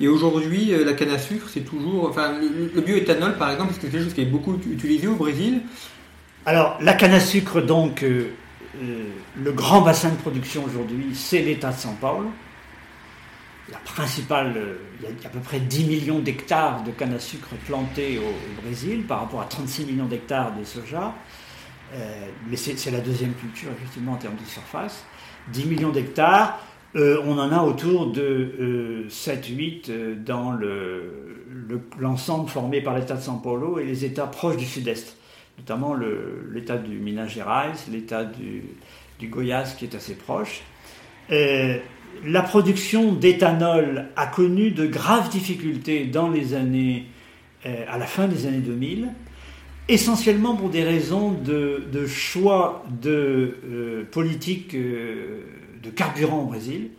[0.00, 2.08] Et aujourd'hui, euh, la canne à sucre, c'est toujours.
[2.08, 5.62] Enfin, le, bioéthanol, par exemple, c'est quelque chose qui est beaucoup utilisé au Brésil
[6.46, 8.30] Alors, la canne à sucre, donc, euh,
[9.36, 12.30] le grand bassin de production aujourd'hui, c'est l'État de São Paulo.
[13.72, 14.54] La principale,
[15.00, 18.62] il y a à peu près 10 millions d'hectares de canne à sucre plantés au,
[18.62, 21.12] Brésil par rapport à 36 millions d'hectares de soja.
[21.94, 25.04] Euh, mais c'est la deuxième culture, effectivement, en termes de surface.
[25.52, 26.60] 10 millions d'hectares,
[26.96, 30.52] euh, on en a autour de 7-8 euh, dans
[31.98, 35.16] l'ensemble formé par l'État de São Paulo et les États proches du Sud-Est,
[35.58, 35.94] notamment
[36.50, 38.64] l'État du Minas Gerais, l'État du,
[39.18, 40.62] du, Goiás qui est assez proche.
[41.30, 47.06] la production d'éthanol a connu de graves difficultés dans les années,
[47.64, 49.08] à la fin des années 2000
[49.88, 55.40] essentiellement pour des raisons de, choix de euh, politique euh,
[55.82, 56.90] de carburant au Brésil.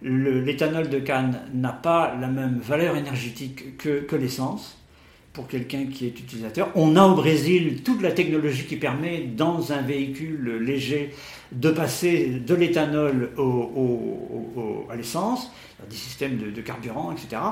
[0.00, 4.78] L'éthanol de canne n'a pas la même valeur énergétique que, l'essence
[5.32, 6.70] pour quelqu'un qui est utilisateur.
[6.76, 11.10] On a au Brésil toute la technologie qui permet, dans un véhicule léger,
[11.50, 13.30] de passer de l'éthanol
[14.88, 15.52] à l'essence,
[15.90, 17.42] des systèmes de, carburant, etc.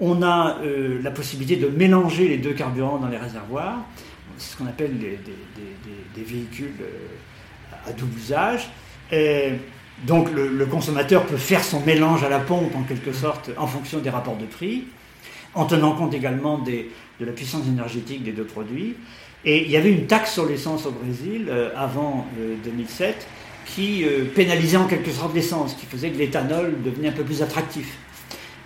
[0.00, 3.78] On a euh, la possibilité de mélanger les deux carburants dans les réservoirs
[4.38, 8.68] ce qu'on appelle des, véhicules euh, à double usage.
[10.06, 13.98] donc le, consommateur peut faire son mélange à la pompe en quelque sorte en fonction
[13.98, 14.84] des rapports de prix,
[15.54, 16.86] en tenant compte également de
[17.20, 18.96] la puissance énergétique des deux produits.
[19.44, 22.26] Et il y avait une taxe sur l'essence au Brésil euh, avant
[22.64, 23.22] 2007 euh,
[23.64, 27.96] qui pénalisait en quelque sorte l'essence, qui faisait que l'éthanol devenait un peu plus attractif.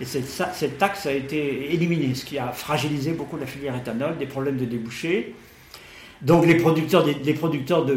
[0.01, 4.17] Et cette, cette, taxe a été éliminée, ce qui a fragilisé beaucoup la filière éthanol,
[4.17, 5.33] des problèmes de débouchés.
[6.21, 7.95] Donc les producteurs, des, producteurs de,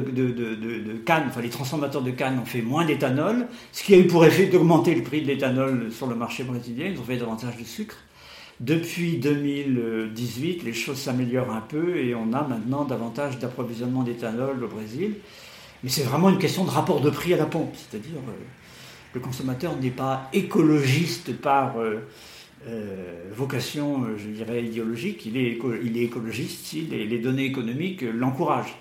[1.06, 4.24] canne, enfin les transformateurs de canne ont fait moins d'éthanol, ce qui a eu pour
[4.26, 7.64] effet d'augmenter le prix de l'éthanol sur le marché brésilien, ils ont fait davantage de
[7.64, 7.96] sucre.
[8.60, 14.68] Depuis 2018, les choses s'améliorent un peu et on a maintenant davantage d'approvisionnement d'éthanol au
[14.68, 15.14] Brésil.
[15.82, 18.32] Mais c'est vraiment une question de rapport de prix à la pompe, c'est-à-dire euh,
[19.14, 21.78] le consommateur n'est pas écologiste par...
[21.78, 22.00] Euh,
[22.68, 28.76] euh, vocation, euh, je dirais, idéologique, il est, il est écologiste les, données économiques l'encouragent.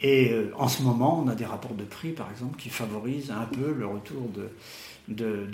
[0.00, 3.32] Et euh, en ce moment, on a des rapports de prix, par exemple, qui favorisent
[3.32, 4.48] un peu le retour de,
[5.08, 5.48] de,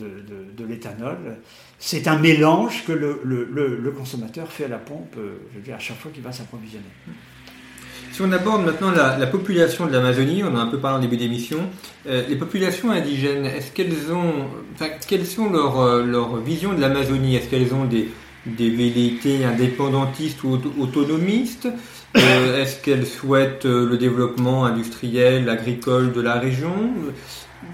[0.55, 1.39] de, l'éthanol.
[1.79, 5.77] C'est un mélange que le, le, le, consommateur fait à la pompe, je veux dire,
[5.77, 6.85] à chaque fois qu'il va s'approvisionner.
[8.15, 11.01] Si on aborde maintenant la, population de l'Amazonie, on en a un peu parlé en
[11.01, 11.69] début d'émission,
[12.07, 17.35] euh, les populations indigènes, est-ce qu'elles ont, enfin, quelles sont leurs leur visions de l'Amazonie?
[17.35, 18.09] Est-ce qu'elles ont des,
[18.47, 21.67] des velléités indépendantistes ou autonomistes?
[22.17, 26.93] Euh, Est-ce qu'elles souhaitent euh, le développement industriel, agricole de la région?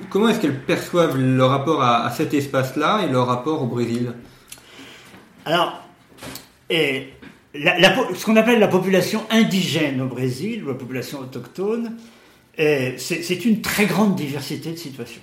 [0.08, 4.14] Comment est-ce qu'elles perçoivent leur rapport à, cet espace-là et leur rapport au Brésil?
[5.44, 5.82] Alors,
[6.70, 7.08] et
[7.54, 11.96] ce qu'on appelle la population indigène au Brésil, ou la population autochtone,
[12.56, 15.22] c'est une très grande diversité de situations.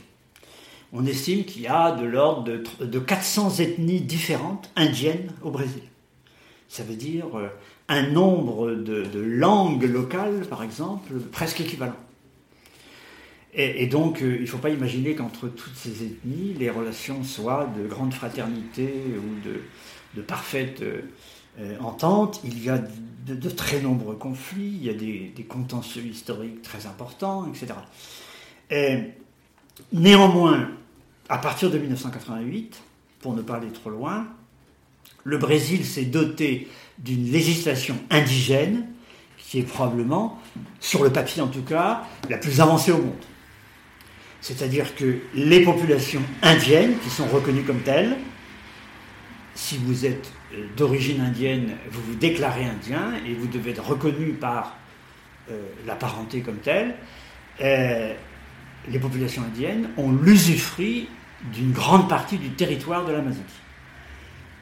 [0.93, 5.83] On estime qu'il y a de l'ordre de, de 400 ethnies différentes indiennes au Brésil.
[6.69, 7.47] Ça veut dire euh,
[7.87, 11.95] un nombre de, langues locales, par exemple, presque équivalent.
[13.53, 17.67] Et, donc, euh, il ne faut pas imaginer qu'entre toutes ces ethnies, les relations soient
[17.75, 21.01] de grande fraternité ou de, parfaite euh,
[21.79, 22.41] entente.
[22.43, 22.79] Il y a
[23.25, 27.73] de, très nombreux conflits, il y a des, contentieux historiques très importants, etc.
[28.69, 29.11] Et,
[29.91, 30.69] néanmoins,
[31.29, 32.81] à partir de 1988,
[33.19, 34.27] pour ne pas aller trop loin,
[35.23, 36.67] le Brésil s'est doté
[36.99, 38.87] d'une législation indigène
[39.47, 40.41] qui est probablement,
[40.81, 43.13] sur le papier en tout cas, la plus avancée au monde.
[44.41, 48.17] C'est-à-dire que les populations indiennes, qui sont reconnues comme telles,
[49.57, 54.33] si vous êtes euh, d'origine indienne, vous vous déclarez indien et vous devez être reconnu
[54.33, 54.77] par
[55.49, 56.95] euh, la parenté comme telle,
[57.61, 58.13] euh,
[58.87, 61.09] les populations indiennes ont l'usufruit
[61.51, 63.43] d'une grande partie du territoire de l'Amazonie.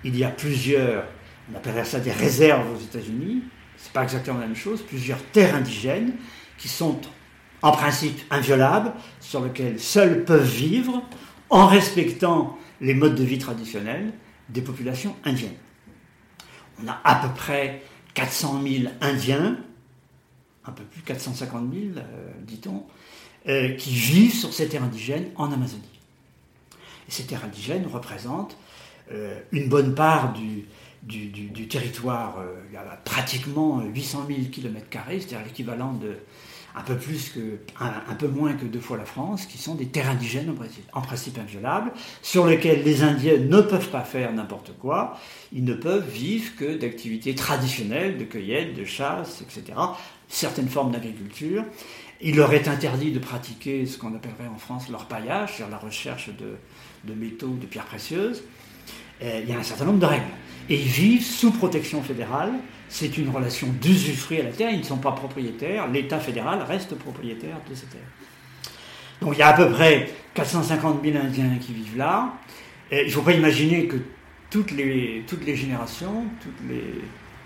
[0.06, 1.04] Il y a plusieurs
[1.52, 3.44] on appellerait ça des réserves aux États-Unis,
[3.78, 6.14] c'est pas exactement la même chose, plusieurs terres indigènes
[6.58, 7.00] qui sont
[7.62, 11.04] en principe inviolables, sur lesquelles seuls peuvent vivre
[11.52, 14.12] en respectant les modes de vie traditionnels
[14.50, 15.56] des populations indiennes.
[16.84, 19.58] On a à peu près 400 000 Indiens,
[20.66, 22.84] un peu plus 450 000, euh, dit-on,
[23.48, 25.84] euh, qui vivent sur ces terres indigènes en Amazonie.
[27.08, 28.58] Ces terres indigènes représentent
[29.12, 30.66] euh, une bonne part du,
[31.04, 36.18] du, territoire, il y a pratiquement 800 000 km, c'est-à-dire l'équivalent de
[36.78, 39.86] un peu, plus que, un, peu moins que deux fois la France, qui sont des
[39.86, 44.34] terres indigènes au Brésil, en principe inviolables, sur lesquelles les Indiens ne peuvent pas faire
[44.34, 45.18] n'importe quoi,
[45.54, 49.78] ils ne peuvent vivre que d'activités traditionnelles, de cueillette, de chasse, etc.,
[50.28, 51.64] certaines formes d'agriculture.
[52.20, 56.30] Il leur est interdit de pratiquer ce qu'on appellerait en France l'orpaillage, c'est-à-dire la recherche
[56.30, 56.58] de,
[57.06, 58.44] de métaux, de pierres précieuses.
[59.22, 60.26] il y a un certain nombre de règles
[60.70, 62.54] et ils vivent sous protection fédérale.
[62.98, 66.96] C'est une relation d'usufruit à la terre, ils ne sont pas propriétaires, l'État fédéral reste
[66.96, 68.00] propriétaire de ces terres.
[69.20, 72.32] Donc il y a à peu près 450 000 Indiens qui vivent là.
[72.94, 73.98] Il ne faut pas imaginer que
[74.50, 75.26] toutes les,
[75.58, 77.02] générations, toutes les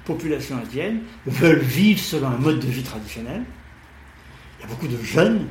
[0.05, 3.41] populations indiennes veulent vivre selon un mode de vie traditionnel.
[4.59, 5.47] Il y a beaucoup de jeunes,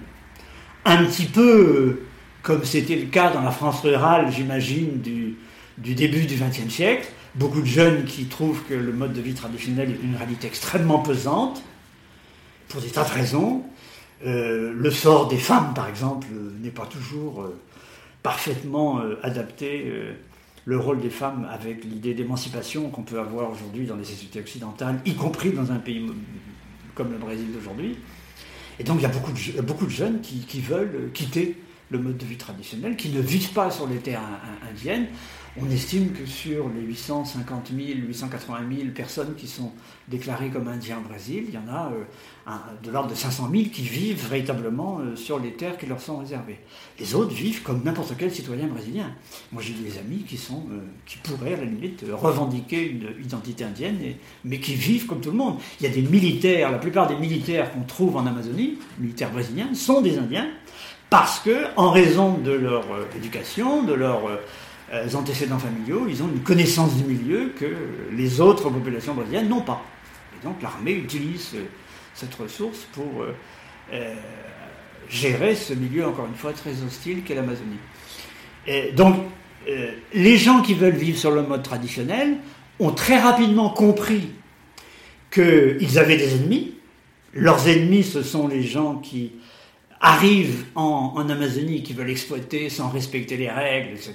[0.84, 2.06] un petit peu euh,
[2.42, 7.60] comme c'était le cas dans la France rurale, j'imagine, du début du XXe siècle, beaucoup
[7.60, 11.62] de jeunes qui trouvent que le mode de vie traditionnel est une réalité extrêmement pesante,
[12.68, 13.62] pour des tas de raisons.
[14.26, 16.26] Euh, le sort des femmes, par exemple,
[16.60, 17.58] n'est pas toujours euh,
[18.22, 19.92] parfaitement euh, adapté.
[20.64, 25.00] le rôle des femmes avec l'idée d'émancipation qu'on peut avoir aujourd'hui dans les sociétés occidentales,
[25.06, 26.04] y compris dans un pays
[26.94, 27.96] comme le Brésil d'aujourd'hui.
[28.78, 31.56] Et donc il y a beaucoup de, jeunes qui, veulent quitter
[31.90, 34.20] le mode de vie traditionnel, qui ne vivent pas sur les terres
[34.68, 35.06] indiennes,
[35.60, 39.72] on estime que sur les 850 000, 880 000 personnes qui sont
[40.08, 42.50] déclarées comme indiens au Brésil, il y en a euh,
[42.82, 46.18] de l'ordre de 500 000 qui vivent véritablement euh, sur les terres qui leur sont
[46.18, 46.58] réservées.
[46.98, 49.12] Les autres vivent comme n'importe quel citoyen brésilien.
[49.52, 53.64] Moi j'ai des amis qui, sont, euh, qui pourraient à la limite revendiquer une identité
[53.64, 53.98] indienne,
[54.44, 55.58] mais qui vivent comme tout le monde.
[55.80, 59.74] Il y a des militaires, la plupart des militaires qu'on trouve en Amazonie, militaires brésiliens,
[59.74, 60.48] sont des indiens
[61.10, 62.84] parce que, en raison de leur
[63.16, 64.28] éducation, de leur
[65.14, 67.66] antécédents familiaux, ils ont une connaissance du milieu que
[68.12, 69.82] les autres populations brésiliennes n'ont pas.
[70.40, 71.64] Et donc l'armée utilise euh,
[72.14, 73.22] cette ressource pour
[73.92, 74.14] euh,
[75.08, 77.78] gérer ce milieu, encore une fois, très hostile qu'est l'Amazonie.
[78.94, 79.16] donc,
[80.14, 82.38] les gens qui veulent vivre sur le mode traditionnel
[82.78, 84.30] ont très rapidement compris
[85.30, 86.74] qu'ils avaient des ennemis.
[87.34, 89.32] Leurs ennemis, ce sont les gens qui
[90.00, 94.14] arrivent en, Amazonie, qui veulent exploiter sans respecter les règles, etc.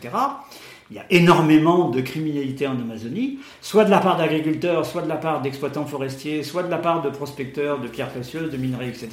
[0.90, 5.10] Il y a énormément de criminalité en Amazonie, soit de la part d'agriculteurs, soit de
[5.10, 8.90] la part d'exploitants forestiers, soit de la part de prospecteurs de pierres précieuses, de minerais,
[8.90, 9.10] etc.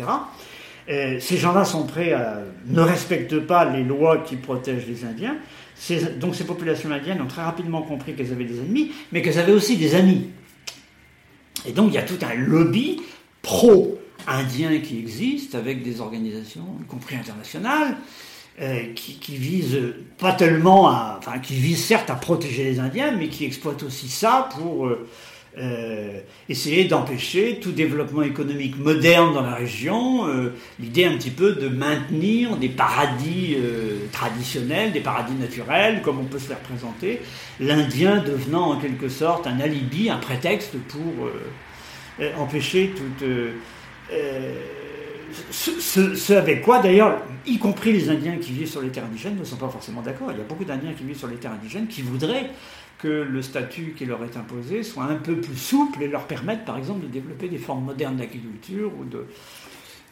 [0.89, 5.37] Euh, ces gens-là sont prêts à ne respectent pas les lois qui protègent les Indiens.
[6.19, 9.53] donc ces populations indiennes ont très rapidement compris qu'elles avaient des ennemis, mais qu'elles avaient
[9.53, 10.31] aussi des amis.
[11.67, 13.01] Et donc il y a tout un lobby
[14.25, 17.97] pro-indien qui existe avec des organisations, y compris internationales,
[18.61, 20.85] euh, qui, visent pas tellement
[21.17, 25.09] enfin qui visent certes à protéger les Indiens, mais qui exploitent aussi ça pour euh,
[25.57, 30.27] euh, essayer d'empêcher tout développement économique moderne dans la région.
[30.79, 33.57] L'idée un petit peu de maintenir des paradis
[34.13, 37.23] traditionnels, des paradis naturels, comme on peut se les représenter.
[37.61, 41.31] L'Indien devenant en quelque sorte un alibi, un prétexte pour
[42.37, 43.27] empêcher toute
[45.51, 49.45] ce, avec quoi, d'ailleurs, y compris les Indiens qui vivent sur les terres indigènes, ne
[49.45, 50.29] sont pas forcément d'accord.
[50.33, 52.51] Il y a beaucoup d'Indiens qui vivent sur les terres indigènes qui voudraient
[52.99, 56.65] que le statut qui leur est imposé soit un peu plus souple et leur permette,
[56.65, 59.25] par exemple, de développer des formes modernes d'agriculture ou de...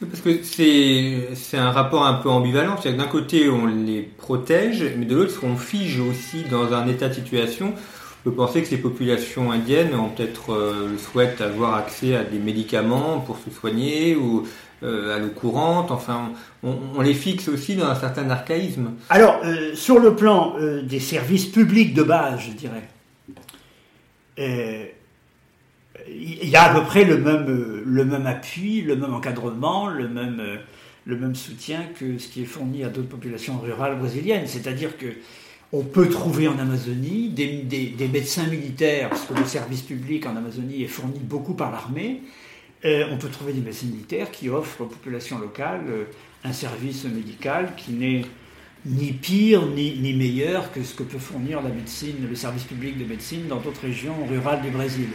[0.00, 2.76] Parce que c'est un rapport un peu ambivalent.
[2.80, 6.86] C'est-à-dire que d'un côté, on les protège, mais de l'autre, on fige aussi dans un
[6.86, 7.74] état de situation on
[8.24, 13.20] peut penser que les populations indiennes ont peut-être euh, souhaitent avoir accès à des médicaments
[13.20, 14.46] pour se soigner ou
[14.82, 18.92] euh, à l'eau courante, enfin, on, les fixe aussi dans un certain archaïsme.
[19.08, 22.88] Alors, euh, sur le plan des services publics de base, je dirais,
[26.06, 30.08] il y a à peu près le même, le même appui, le même encadrement, le
[30.08, 30.40] même,
[31.06, 34.46] le même soutien que ce qui est fourni à d'autres populations rurales brésiliennes.
[34.46, 35.06] C'est-à-dire que
[35.72, 40.82] on peut trouver en Amazonie des, médecins militaires, parce que le service public en Amazonie
[40.82, 42.22] est fourni beaucoup par l'armée,
[42.84, 46.04] euh, on peut trouver des médecins militaires qui offrent aux populations locales euh,
[46.44, 48.22] un service médical qui n'est
[48.86, 52.96] ni pire ni, ni, meilleur que ce que peut fournir la médecine, le service public
[52.96, 55.08] de médecine dans d'autres régions rurales du Brésil.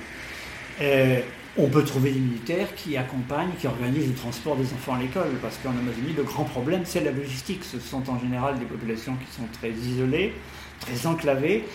[0.81, 1.21] Euh,
[1.57, 5.29] on peut trouver des militaires qui accompagnent, qui organisent le transport des enfants à l'école,
[5.41, 7.63] parce qu'en Amazonie, le grand problème, c'est la logistique.
[7.63, 10.33] Ce sont en général des populations qui sont très isolées,
[10.79, 11.65] très enclavées.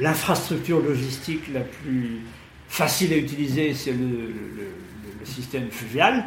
[0.00, 2.20] L'infrastructure logistique la plus
[2.68, 4.32] facile à utiliser, c'est le,
[5.24, 6.26] système fluvial.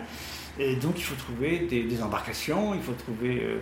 [0.58, 3.60] Et donc il faut trouver des, embarcations, il faut trouver euh,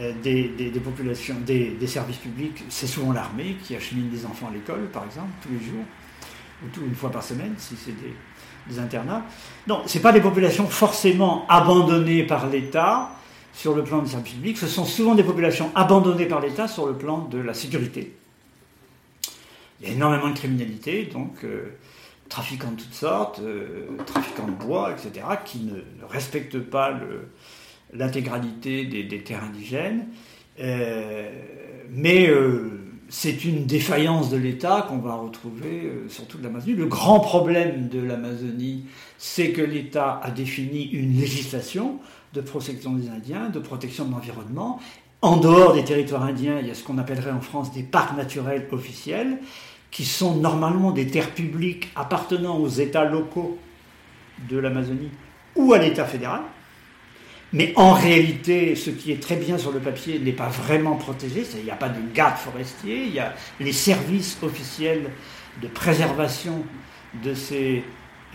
[0.00, 2.64] euh, des, populations, des, services publics.
[2.70, 5.84] C'est souvent l'armée qui achemine des enfants à l'école, par exemple, tous les jours,
[6.62, 8.14] ou une fois par semaine, si c'est des,
[8.78, 9.24] internats.
[9.66, 13.10] Non, ce pas des populations forcément abandonnées par l'État
[13.52, 16.86] sur le plan du service public, ce sont souvent des populations abandonnées par l'État sur
[16.86, 18.14] le plan de la sécurité.
[19.80, 21.70] Il y a énormément de criminalité, donc euh,
[22.28, 26.94] trafiquants de toutes sortes, euh, trafiquants de bois, etc., qui ne, respectent pas
[27.92, 30.06] l'intégralité des, terres indigènes.
[30.60, 31.28] Euh,
[31.90, 32.30] mais
[33.10, 36.74] c'est une défaillance de l'État qu'on va retrouver sur toute l'Amazonie.
[36.74, 38.84] Le grand problème de l'Amazonie,
[39.18, 41.98] c'est que l'État a défini une législation
[42.32, 44.80] de protection des Indiens, de protection de l'environnement.
[45.22, 48.16] En dehors des territoires indiens, il y a ce qu'on appellerait en France des parcs
[48.16, 49.38] naturels officiels
[49.90, 53.58] qui sont normalement des terres publiques appartenant aux États locaux
[54.48, 55.10] de l'Amazonie
[55.56, 56.42] ou à l'État fédéral.
[57.52, 61.44] Mais en réalité, ce qui est très bien sur le papier n'est pas vraiment protégé.
[61.56, 65.10] Il n'y a pas de garde forestier, il y a les services officiels
[65.60, 66.64] de préservation
[67.24, 67.82] de ces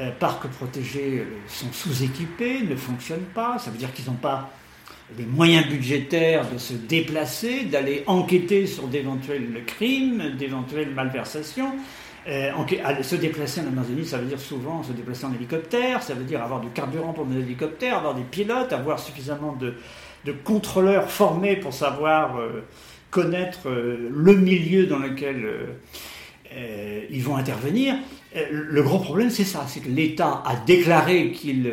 [0.01, 3.57] euh, parcs protégés euh, sont sous-équipés, ne fonctionnent pas.
[3.57, 4.51] Ça veut dire qu'ils n'ont pas
[5.17, 11.75] les moyens budgétaires de se déplacer, d'aller enquêter sur d'éventuels crimes, d'éventuelles malversations.
[12.27, 16.23] Euh, se déplacer en Amazonie, ça veut dire souvent se déplacer en hélicoptère, ça veut
[16.23, 19.75] dire avoir du carburant pour nos hélicoptères, avoir des pilotes, avoir suffisamment de,
[20.43, 22.63] contrôleurs formés pour savoir euh,
[23.11, 25.47] connaître euh, le milieu dans lequel
[27.11, 27.95] ils vont intervenir.
[28.49, 31.69] le gros problème, c'est ça, c'est que l'État a déclaré qu'il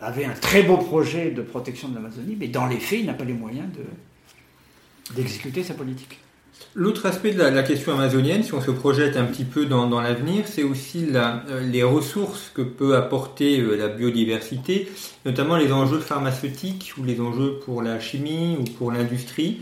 [0.00, 3.12] avait un très beau projet de protection de l'Amazonie, mais dans les faits, il n'a
[3.12, 3.68] pas les moyens
[5.14, 6.21] d'exécuter sa politique.
[6.74, 10.44] L'autre aspect de la, question amazonienne, si on se projette un petit peu dans, l'avenir,
[10.46, 14.88] c'est aussi euh, les ressources que peut apporter euh, la biodiversité,
[15.26, 19.60] notamment les enjeux pharmaceutiques ou les enjeux pour la chimie ou pour l'industrie.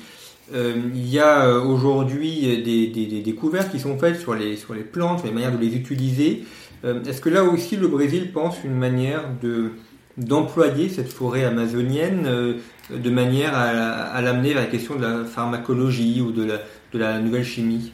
[0.54, 5.18] Euh, il y a aujourd'hui des, découvertes qui sont faites sur les, sur les plantes,
[5.18, 6.44] sur les manières de les utiliser.
[6.82, 9.72] Est-ce que là aussi le Brésil pense une manière de,
[10.16, 12.56] d'employer cette forêt amazonienne
[12.90, 16.58] de manière à, l'amener vers la question de la pharmacologie ou de la,
[16.92, 17.92] de la nouvelle chimie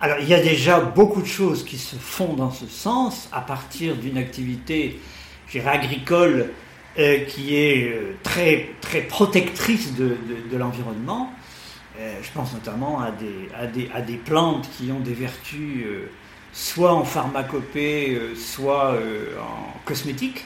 [0.00, 3.40] Alors il y a déjà beaucoup de choses qui se font dans ce sens à
[3.40, 5.00] partir d'une activité
[5.64, 6.50] agricole
[6.98, 10.16] euh, qui est euh, très, très protectrice de,
[10.50, 11.30] de, l'environnement.
[11.98, 15.86] je pense notamment à des, à, des, à des, plantes qui ont des vertus
[16.52, 18.98] soit en pharmacopée, soit
[19.40, 20.44] en cosmétique.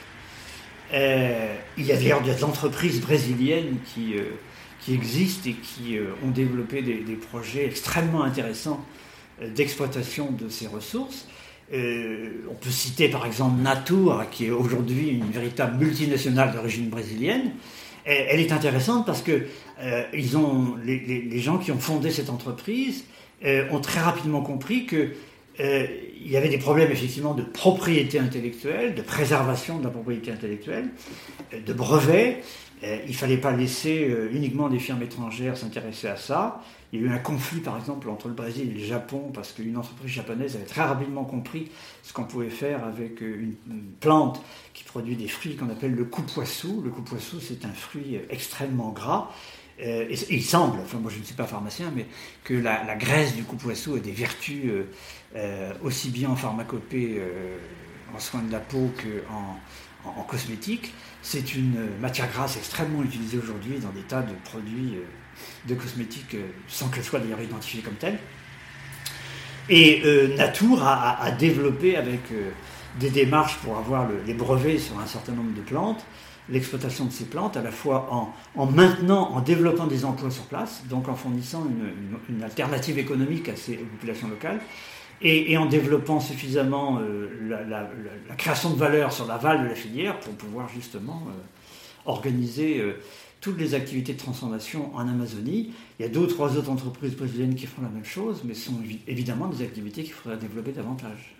[0.93, 4.15] il y a d'ailleurs des entreprises brésiliennes qui,
[4.81, 8.83] qui existent et qui ont développé des, projets extrêmement intéressants
[9.55, 11.27] d'exploitation de ces ressources.
[11.73, 17.51] Euh, on peut citer par exemple Natur, qui est aujourd'hui une véritable multinationale d'origine brésilienne.
[18.03, 19.43] elle est intéressante parce que
[19.79, 23.05] euh, les, gens qui ont fondé cette entreprise
[23.45, 25.13] euh, ont très rapidement compris que
[25.59, 30.89] il y avait des problèmes effectivement de propriété intellectuelle, de préservation de la propriété intellectuelle,
[31.53, 32.41] de brevets.
[32.83, 36.61] Il ne fallait pas laisser uniquement des firmes étrangères s'intéresser à ça.
[36.93, 39.53] Il y a eu un conflit, par exemple, entre le Brésil et le Japon, parce
[39.53, 41.71] qu'une entreprise japonaise avait très rapidement compris
[42.03, 46.03] ce qu'on pouvait faire avec euh, une, plante qui produit des fruits qu'on appelle le
[46.03, 46.81] coupoissou.
[46.83, 49.29] Le coupoissou, c'est un fruit extrêmement gras.
[49.81, 52.07] Euh, et, il semble, enfin moi je ne suis pas pharmacien, mais
[52.43, 54.69] que la, graisse du coupoissou a des vertus
[55.35, 57.21] euh, aussi bien en pharmacopée,
[58.13, 59.57] en soins de la peau qu'en
[60.05, 60.93] en, cosmétique.
[61.21, 64.97] C'est une matière grasse extrêmement utilisée aujourd'hui dans des tas de produits
[65.67, 68.19] de cosmétiques euh, sans qu'elle soit d'ailleurs identifiée comme telle.
[69.69, 72.51] Et euh, Natour a, développé avec euh,
[72.99, 76.03] des démarches pour avoir les brevets sur un certain nombre de plantes,
[76.49, 80.83] l'exploitation de ces plantes, à la fois en, maintenant, en développant des emplois sur place,
[80.89, 81.65] donc en fournissant
[82.29, 84.59] une, alternative économique à ces populations locales,
[85.21, 86.99] et, en développant suffisamment
[87.47, 87.89] la,
[88.37, 91.23] création de valeur sur l'aval de la filière pour pouvoir justement
[92.05, 92.83] organiser
[93.41, 95.73] toutes les activités de transformation en Amazonie.
[95.99, 98.53] Il y a deux ou trois autres entreprises brésiliennes qui font la même chose, mais
[98.53, 101.35] ce sont évidemment des activités qu'il faudrait développer davantage.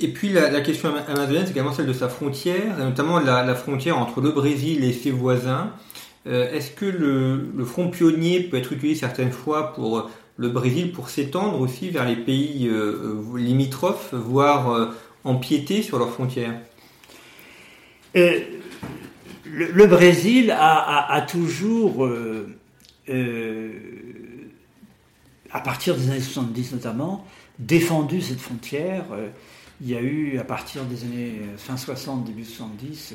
[0.00, 4.20] Et puis la, question amazonienne, c'est également celle de sa frontière, notamment la, frontière entre
[4.20, 5.72] le Brésil et ses voisins.
[6.26, 11.08] Euh, est-ce que le, front pionnier peut être utilisé certaines fois pour le Brésil pour
[11.08, 14.86] s'étendre aussi vers les pays euh, limitrophes, voire euh,
[15.24, 16.54] empiéter sur leurs frontières
[19.52, 22.54] le, Brésil a, toujours, euh,
[23.08, 23.70] euh,
[25.50, 27.26] à partir des années 70 notamment,
[27.58, 29.04] défendu cette frontière.
[29.12, 29.28] Euh,
[29.80, 33.14] il y a eu, à partir des années fin 60, début 70,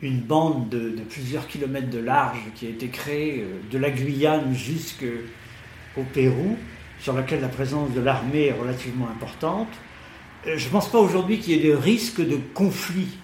[0.00, 4.52] une bande de, plusieurs kilomètres de large qui a été créée de la Guyane
[5.92, 6.56] jusqu'au Pérou,
[7.00, 9.68] sur laquelle la présence de l'armée est relativement importante.
[10.44, 13.18] Je ne pense pas aujourd'hui qu'il y ait de risque de conflit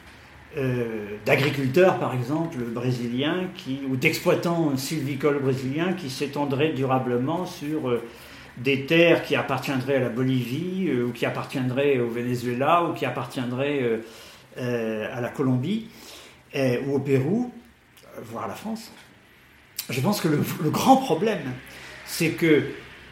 [0.56, 3.48] euh, d'agriculteurs, par exemple, brésiliens,
[3.88, 8.02] ou d'exploitants sylvicoles brésiliens qui s'étendraient durablement sur euh,
[8.56, 13.04] des terres qui appartiendraient à la Bolivie, euh, ou qui appartiendraient au Venezuela, ou qui
[13.04, 14.00] appartiendraient
[14.56, 15.86] à la Colombie,
[16.56, 17.52] ou au Pérou,
[18.24, 18.90] voire à la France.
[19.88, 21.52] Je pense que le grand problème,
[22.08, 22.62] c'est que,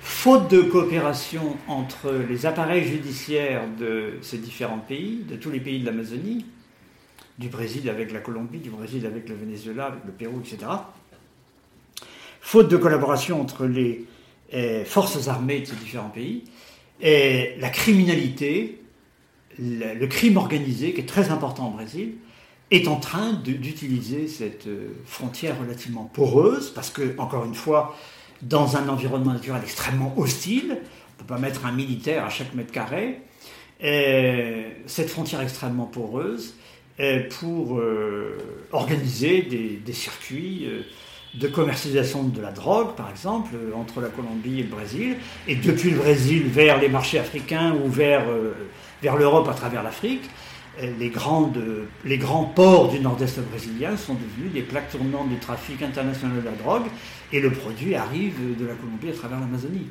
[0.01, 5.81] faute de coopération entre les appareils judiciaires de ces différents pays, de tous les pays
[5.81, 6.47] de l'Amazonie,
[7.39, 10.73] du Brésil avec la Colombie, du Brésil avec le Venezuela, avec le Pérou, etc.
[12.41, 14.07] Faute de collaboration entre les
[14.51, 16.45] eh, forces armées de ces différents pays,
[17.03, 18.81] et la criminalité,
[19.59, 22.15] le, crime organisé, qui est très important au Brésil,
[22.71, 27.95] est en train d'utiliser cette euh, frontière relativement poreuse, parce que, encore une fois,
[28.43, 32.55] dans un environnement naturel extrêmement hostile, on ne peut pas mettre un militaire à chaque
[32.55, 33.21] mètre carré,
[33.81, 36.55] et cette frontière extrêmement poreuse
[37.39, 38.39] pour euh,
[38.73, 40.83] organiser des, circuits euh,
[41.35, 45.17] de commercialisation de la drogue, par exemple, euh, entre la Colombie et le Brésil,
[45.47, 48.25] et depuis le Brésil vers les marchés africains ou vers,
[49.03, 50.25] vers l'Europe à travers l'Afrique.
[50.81, 51.59] Les, grandes,
[52.05, 56.45] les grands ports du nord-est brésilien sont devenus des plaques tournantes du trafic international de
[56.45, 56.87] la drogue,
[57.33, 59.87] et le produit arrive de la Colombie à travers l'Amazonie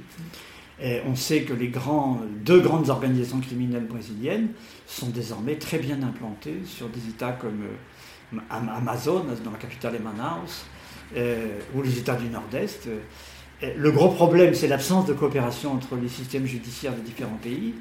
[1.06, 4.50] on sait que les grands, deux grandes organisations criminelles brésiliennes
[4.88, 7.64] sont désormais très bien implantées sur des États comme
[8.34, 10.66] euh, Amazonas, dans la capitale est Manaus,
[11.16, 12.88] euh, ou les États du Nord-Est.
[12.88, 17.74] Euh, le gros problème, c'est l'absence de coopération entre les systèmes judiciaires des différents pays.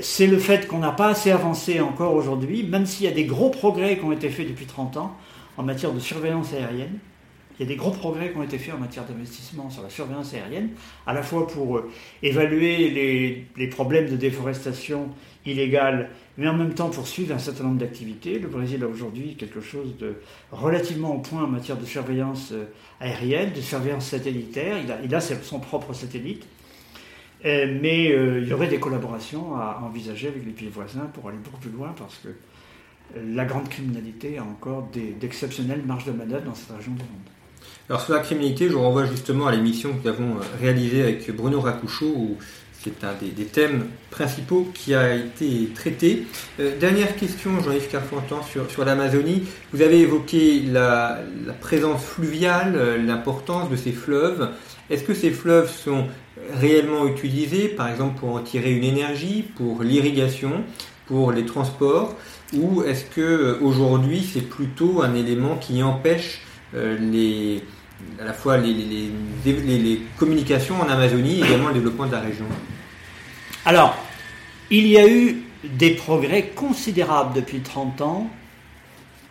[0.00, 3.26] C'est le fait qu'on n'a pas assez avancé encore aujourd'hui, même s'il y a des
[3.26, 5.16] gros progrès qui ont été faits depuis 30 ans
[5.58, 6.98] en matière de surveillance aérienne.
[7.58, 9.88] Il y a des gros progrès qui ont été faits en matière d'investissement sur la
[9.88, 10.70] surveillance aérienne,
[11.06, 11.90] à la fois pour euh,
[12.22, 15.08] évaluer les, problèmes de déforestation
[15.46, 18.38] illégale, mais en même temps pour suivre un certain nombre d'activités.
[18.38, 20.16] Le Brésil a aujourd'hui quelque chose de
[20.52, 22.66] relativement au point en matière de surveillance euh,
[23.00, 24.76] aérienne, de surveillance satellitaire.
[25.02, 26.46] Il a son propre satellite.
[27.44, 31.38] Euh, mais il y aurait des collaborations à envisager avec les pays voisins pour aller
[31.38, 32.28] beaucoup plus loin parce que
[33.14, 34.88] la grande criminalité a encore
[35.20, 37.28] d'exceptionnelles marges de manœuvre dans cette région du monde.
[37.88, 41.60] Alors sur la criminalité, je renvoie justement à l'émission que nous avons réalisée avec Bruno
[41.60, 42.36] Racouchot où
[42.86, 46.24] c'est un des, thèmes principaux qui a été traité.
[46.60, 49.42] Euh, dernière question, Jean-Yves Carpentan, sur, l'Amazonie.
[49.72, 51.18] Vous avez évoqué la,
[51.60, 54.50] présence fluviale, euh, l'importance de ces fleuves.
[54.88, 56.06] Est-ce que ces fleuves sont
[56.54, 60.64] réellement utilisés, par exemple, pour en tirer une énergie, pour l'irrigation,
[61.06, 62.14] pour les transports,
[62.52, 66.40] ou est-ce que euh, aujourd'hui c'est plutôt un élément qui empêche
[66.72, 67.62] les,
[68.20, 68.74] à la fois les,
[69.44, 72.44] les, communications en Amazonie et également le développement de la région?
[73.64, 73.96] Alors,
[74.70, 78.30] il y a eu des progrès considérables depuis 30 ans,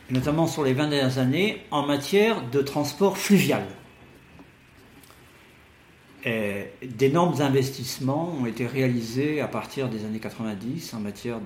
[0.09, 3.63] notamment sur les 20 dernières années, en matière de transport fluvial.
[6.25, 11.39] D'énormes investissements ont été réalisés à partir des années 90 en matière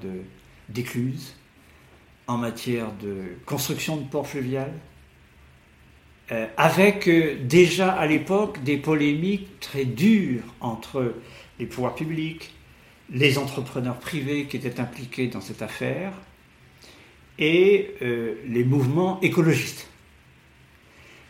[0.70, 1.36] d'écluses,
[2.28, 4.74] en matière de construction de ports fluviales,
[6.32, 11.16] euh, avec euh, déjà à l'époque des polémiques très dures entre
[11.58, 12.54] les pouvoirs publics,
[13.10, 16.14] les entrepreneurs privés qui étaient impliqués dans cette affaire
[17.40, 19.90] et euh, les mouvements écologistes.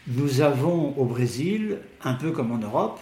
[0.07, 2.99] Nous avons au Brésil, un peu comme en Europe,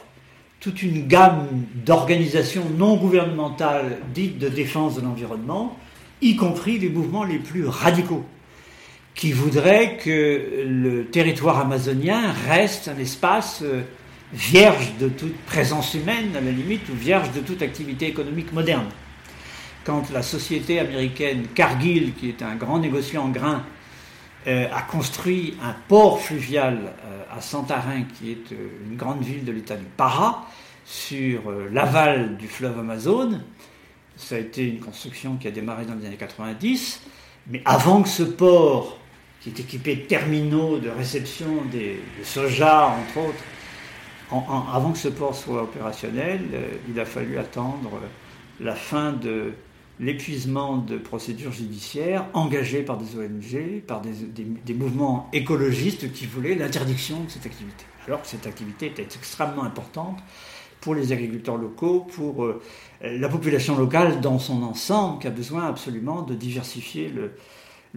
[0.59, 1.47] toute une gamme
[1.85, 5.77] d'organisations non gouvernementales dites de défense de l'environnement,
[6.21, 8.25] y compris les mouvements les plus radicaux,
[9.13, 13.81] qui voudraient que le territoire amazonien reste un espace euh,
[14.33, 18.87] vierge de toute présence humaine, à la limite, ou vierge de toute activité économique moderne.
[19.83, 23.63] Quand la société américaine Cargill, qui est un grand négociant en grains,
[24.47, 29.51] a construit un port fluvial euh, à Santarin, qui est euh, une grande ville de
[29.51, 30.47] l'état du Para,
[30.85, 33.41] sur l'aval du fleuve Amazon,
[34.15, 37.01] ça a été une construction qui a démarré dans les années 90,
[37.47, 38.97] mais avant que ce port,
[39.41, 43.43] qui est équipé de terminaux de réception des, de soja, entre autres,
[44.73, 48.07] avant que ce port soit opérationnel, euh, il a fallu attendre euh,
[48.59, 49.53] la fin de
[49.99, 57.23] l'épuisement de procédures judiciaires engagées par des ONG, par des, mouvements écologistes qui voulaient l'interdiction
[57.23, 57.85] de cette activité.
[58.05, 60.19] Alors que cette activité était extrêmement importante
[60.81, 62.61] pour les agriculteurs locaux, pour euh,
[63.01, 67.33] la population locale dans son ensemble, qui a besoin absolument de diversifier le,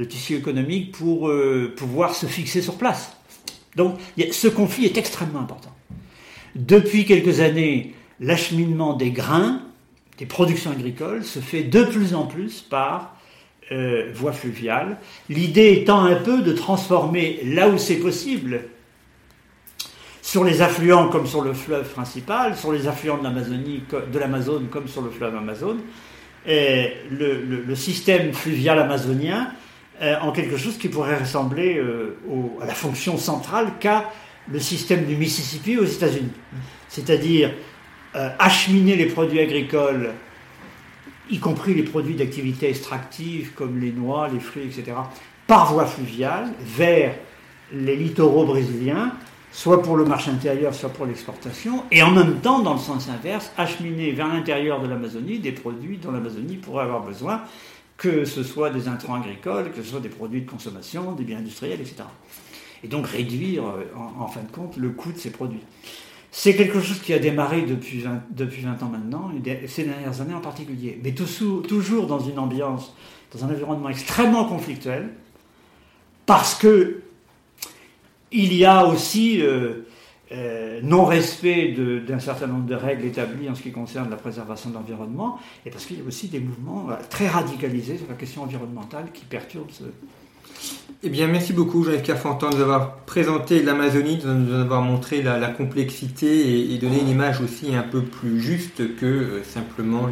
[0.08, 1.30] tissu économique pour
[1.76, 3.14] pouvoir se fixer sur place.
[3.76, 3.98] Donc
[4.32, 5.74] ce conflit est extrêmement important.
[6.54, 9.62] Depuis quelques années, l'acheminement des grains,
[10.20, 13.16] des productions agricoles, se fait de plus en plus par
[13.72, 14.98] euh, voie fluviale.
[15.30, 18.64] L'idée étant un peu de transformer, là où c'est possible,
[20.20, 25.02] sur les affluents comme sur le fleuve principal, sur les affluents de l'Amazonie, comme sur
[25.02, 25.78] le fleuve Amazon,
[26.46, 29.52] le, système fluvial amazonien
[30.02, 32.16] euh, en quelque chose qui pourrait ressembler euh,
[32.60, 34.10] à la fonction centrale qu'a
[34.50, 36.32] le système du Mississippi aux États-Unis.
[36.88, 37.52] C'est-à-dire
[38.14, 40.12] acheminer les produits agricoles,
[41.30, 44.96] y compris les produits d'activité extractive comme les noix, les fruits, etc.,
[45.46, 47.14] par voie fluviale vers
[47.72, 49.12] les littoraux brésiliens,
[49.52, 53.08] soit pour le marché intérieur, soit pour l'exportation, et en même temps, dans le sens
[53.08, 57.42] inverse, acheminer vers l'intérieur de l'Amazonie des produits dont l'Amazonie pourrait avoir besoin,
[57.96, 61.38] que ce soit des intrants agricoles, que ce soit des produits de consommation, des biens
[61.38, 62.04] industriels, etc
[62.82, 65.62] et donc réduire euh, en, fin de compte le coût de ces produits.
[66.32, 69.30] C'est quelque chose qui a démarré depuis 20, depuis 20 ans maintenant,
[69.66, 72.94] ces dernières années en particulier, mais toujours dans une ambiance,
[73.32, 75.10] dans un environnement extrêmement conflictuel,
[76.26, 77.02] parce que
[78.32, 79.88] il y a aussi euh,
[80.30, 81.74] euh, non-respect
[82.06, 85.70] d'un certain nombre de règles établies en ce qui concerne la préservation de l'environnement, et
[85.70, 89.72] parce qu'il y a aussi des mouvements très radicalisés sur la question environnementale qui perturbent
[89.72, 89.82] ce,
[91.02, 95.22] eh bien, merci beaucoup, Jean-Yves Carfantin, de nous avoir présenté l'Amazonie, de nous avoir montré
[95.22, 100.08] la, complexité et, donné une image aussi un peu plus juste que euh, simplement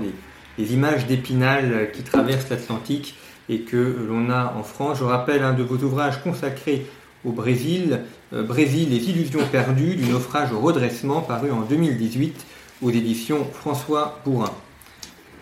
[0.56, 3.16] les, images d'Épinal qui traversent l'Atlantique
[3.50, 4.98] et que l'on a en France.
[5.00, 6.86] Je rappelle un de vos ouvrages consacrés
[7.22, 8.00] au Brésil,
[8.32, 12.46] euh, Brésil, les illusions perdues du naufrage au redressement, paru en 2018
[12.80, 14.52] aux éditions François Bourrin.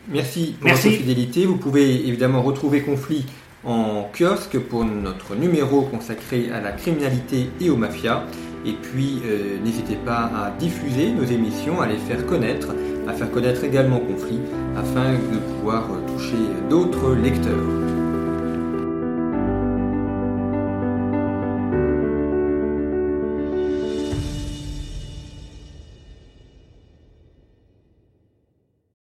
[0.09, 1.47] Merci pour votre fidélité.
[1.47, 3.27] Vous pouvez évidemment retrouver Conflit
[3.67, 8.23] en kiosque pour notre numéro consacré à la criminalité et aux mafias.
[8.65, 12.69] Et puis euh, n'hésitez pas à diffuser nos émissions, à les faire connaître,
[13.09, 14.41] à faire connaître également Conflit,
[14.77, 16.37] afin de pouvoir toucher
[16.69, 17.96] d'autres lecteurs.